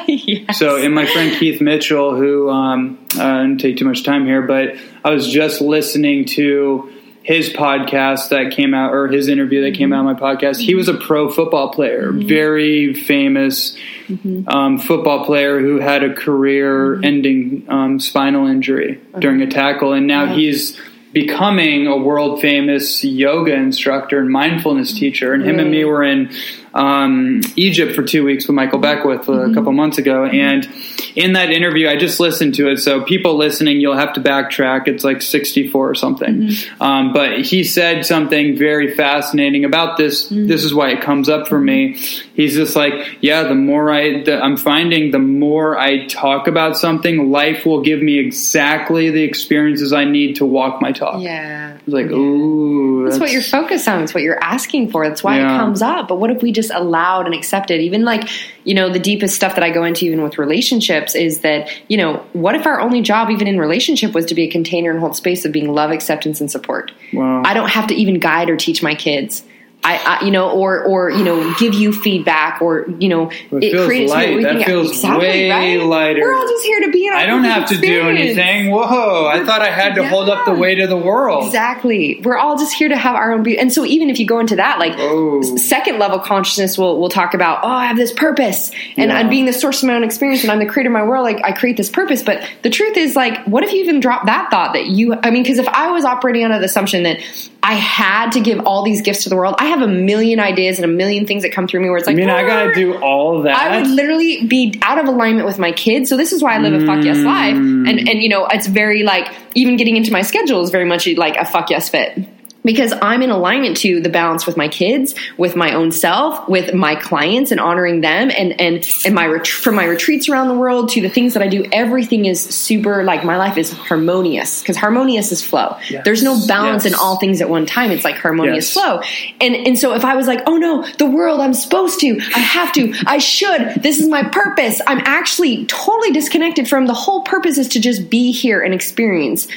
[0.06, 0.58] yes.
[0.60, 4.42] So, and my friend Keith Mitchell, who, um, I didn't take too much time here,
[4.42, 6.92] but I was just listening to
[7.22, 10.74] his podcast that came out or his interview that came out on my podcast he
[10.74, 12.26] was a pro football player mm-hmm.
[12.26, 13.76] very famous
[14.08, 14.48] mm-hmm.
[14.48, 17.04] um, football player who had a career mm-hmm.
[17.04, 20.34] ending um, spinal injury during a tackle and now yeah.
[20.34, 20.80] he's
[21.12, 26.30] becoming a world famous yoga instructor and mindfulness teacher and him and me were in
[26.74, 29.54] um, Egypt for two weeks with Michael Beckwith a mm-hmm.
[29.54, 30.24] couple months ago.
[30.24, 30.68] And
[31.14, 32.78] in that interview, I just listened to it.
[32.78, 34.88] So people listening, you'll have to backtrack.
[34.88, 36.34] It's like 64 or something.
[36.34, 36.82] Mm-hmm.
[36.82, 40.30] Um, but he said something very fascinating about this.
[40.30, 40.46] Mm-hmm.
[40.46, 41.94] This is why it comes up for me.
[42.34, 46.78] He's just like, yeah, the more I, the, I'm finding the more I talk about
[46.78, 51.22] something, life will give me exactly the experiences I need to walk my talk.
[51.22, 51.78] Yeah.
[51.84, 54.02] It's like, ooh, that's what you're focused on.
[54.02, 55.06] It's what you're asking for.
[55.08, 55.54] That's why Yeah.
[55.54, 56.06] it comes up.
[56.06, 57.80] But what if we just allowed and accepted?
[57.80, 58.28] Even like,
[58.64, 61.96] you know, the deepest stuff that I go into, even with relationships, is that, you
[61.96, 65.00] know, what if our only job, even in relationship, was to be a container and
[65.00, 66.92] hold space of being love, acceptance, and support?
[67.12, 67.42] Wow.
[67.44, 69.42] I don't have to even guide or teach my kids.
[69.84, 73.72] I, I, you know, or or you know, give you feedback, or you know, It
[73.72, 74.42] feels creates light.
[74.42, 76.20] That can- feels way lighter.
[76.20, 77.06] We're all just here to be.
[77.06, 78.70] In our I don't have perfect to do anything.
[78.70, 79.26] Whoa!
[79.26, 81.46] I thought I had to hold up the weight of the world.
[81.46, 82.20] Exactly.
[82.22, 83.58] We're all just here to have our own beauty.
[83.58, 85.42] And so even if you go into that, like Oh.
[85.56, 89.18] second level consciousness will will talk about, oh, I have this purpose and Yeah.
[89.18, 91.24] I'm being the source of my own experience and I'm the creator of my world,
[91.24, 92.22] like I create this purpose.
[92.22, 95.30] But the truth is like, what if you even drop that thought that you I
[95.30, 97.18] mean, because if I was operating under the assumption that
[97.64, 100.78] I had to give all these gifts to the world, I have a million ideas
[100.78, 102.74] and a million things that come through me where it's like, I mean, I gotta
[102.74, 103.56] do all that.
[103.56, 106.08] I would literally be out of alignment with my kids.
[106.08, 107.54] So this is why I live a fuck yes life.
[107.54, 107.88] Mm.
[107.88, 111.06] And and you know, it's very like even getting into my schedule is very much
[111.16, 112.18] like a fuck yes fit.
[112.64, 116.72] Because I'm in alignment to the balance with my kids, with my own self, with
[116.74, 120.54] my clients, and honoring them, and and and my ret- from my retreats around the
[120.54, 121.66] world to the things that I do.
[121.72, 125.76] Everything is super like my life is harmonious because harmonious is flow.
[125.90, 126.04] Yes.
[126.04, 127.90] There's no balance in all things at one time.
[127.90, 128.72] It's like harmonious Yes.
[128.72, 129.00] flow.
[129.40, 132.38] And and so if I was like, oh no, the world, I'm supposed to, I
[132.38, 134.80] have to, I should, this is my purpose.
[134.86, 139.48] I'm actually totally disconnected from the whole purpose is to just be here and experience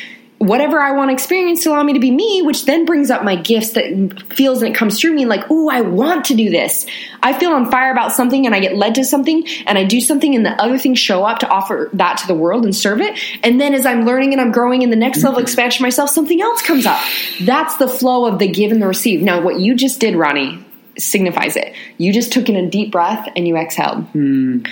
[0.47, 3.23] whatever I want to experience to allow me to be me, which then brings up
[3.23, 6.49] my gifts that feels and it comes through me like, oh, I want to do
[6.49, 6.85] this.
[7.21, 9.99] I feel on fire about something and I get led to something and I do
[10.01, 13.01] something and the other things show up to offer that to the world and serve
[13.01, 13.19] it.
[13.43, 15.43] And then as I'm learning and I'm growing in the next level mm-hmm.
[15.43, 17.01] expansion of myself, something else comes up.
[17.41, 19.21] That's the flow of the give and the receive.
[19.21, 20.64] Now, what you just did, Ronnie,
[20.97, 21.73] signifies it.
[21.97, 24.05] You just took in a deep breath and you exhaled.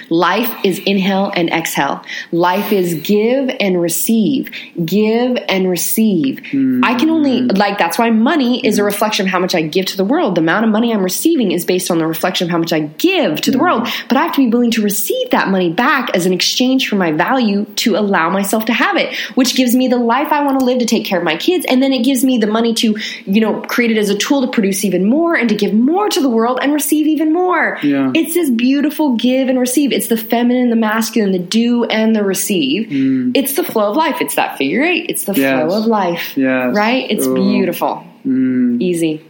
[0.09, 2.03] Life is inhale and exhale.
[2.31, 4.51] Life is give and receive.
[4.83, 6.39] Give and receive.
[6.83, 9.85] I can only, like, that's why money is a reflection of how much I give
[9.87, 10.35] to the world.
[10.35, 12.81] The amount of money I'm receiving is based on the reflection of how much I
[12.81, 13.87] give to the world.
[14.07, 16.95] But I have to be willing to receive that money back as an exchange for
[16.95, 20.59] my value to allow myself to have it, which gives me the life I want
[20.59, 21.65] to live to take care of my kids.
[21.67, 24.41] And then it gives me the money to, you know, create it as a tool
[24.41, 27.77] to produce even more and to give more to the world and receive even more.
[27.83, 28.11] Yeah.
[28.15, 29.91] It's this beautiful give and receive.
[29.91, 32.87] It's the feminine, the masculine, the do and the receive.
[33.35, 34.21] It's the flow of life.
[34.21, 35.07] It's that figure eight.
[35.09, 35.37] It's the Mm.
[35.37, 35.67] Yes.
[35.69, 36.37] flow of life.
[36.37, 36.75] Yes.
[36.75, 37.09] Right?
[37.09, 37.35] It's Ooh.
[37.35, 38.03] beautiful.
[38.25, 39.21] Mm, Easy.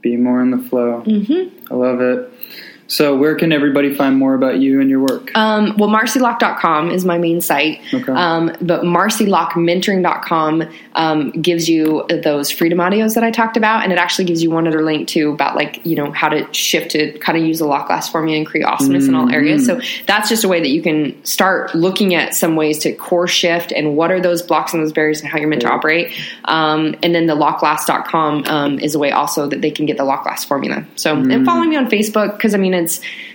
[0.00, 1.02] be more in the flow.
[1.06, 1.72] Mm-hmm.
[1.72, 2.31] I love it.
[2.92, 5.34] So, where can everybody find more about you and your work?
[5.34, 7.80] Um, well, marcilock.com is my main site.
[7.94, 8.12] Okay.
[8.12, 10.64] Um, but marcilockmentoring.com
[10.94, 13.82] um, gives you those freedom audios that I talked about.
[13.82, 16.52] And it actually gives you one other link too about like, you know, how to
[16.52, 19.30] shift to kind of use the lock glass for me and create awesomeness in all
[19.30, 19.64] areas.
[19.64, 23.26] So that's just a way that you can start looking at some ways to core
[23.26, 26.12] shift and what are those blocks and those barriers and how you're meant to operate.
[26.44, 30.04] Um, and then the lockglass.com um, is a way also that they can get the
[30.04, 30.84] lock glass formula.
[30.96, 32.81] So, and following me on Facebook because I mean,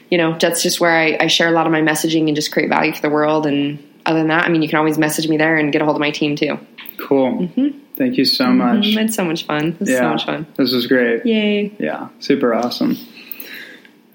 [0.10, 2.52] you know, that's just where I, I share a lot of my messaging and just
[2.52, 3.46] create value for the world.
[3.46, 5.86] And other than that, I mean, you can always message me there and get a
[5.86, 6.60] hold of my team too.
[6.98, 7.50] Cool.
[7.96, 8.86] Thank you so much.
[8.86, 9.76] Mm, It's so much fun.
[9.80, 10.48] It's yeah, so much fun.
[10.56, 11.26] This was great.
[11.26, 11.76] Yay.
[11.80, 12.96] Yeah, super awesome.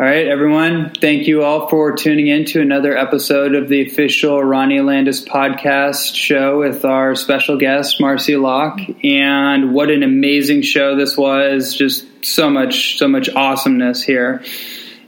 [0.00, 0.90] All right, everyone.
[1.00, 6.16] Thank you all for tuning in to another episode of the official Ronnie Landis podcast
[6.16, 8.80] show with our special guest, Marci Lock.
[9.04, 11.72] And what an amazing show this was.
[11.76, 14.42] Just so much, so much awesomeness here.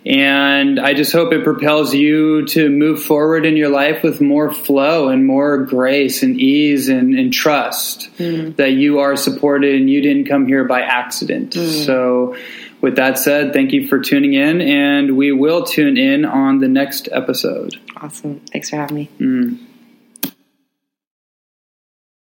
[0.06, 4.52] And I just hope it propels you to move forward in your life with more
[4.52, 8.54] flow and more grace and ease and, and trust mm.
[8.56, 11.52] that you are supported and you didn't come here by accident.
[11.52, 11.86] Mm.
[11.86, 12.36] So,
[12.82, 16.68] with that said, thank you for tuning in, and we will tune in on the
[16.68, 17.80] next episode.
[17.96, 18.40] Awesome.
[18.52, 19.10] Thanks for having me.
[19.18, 19.63] Mm.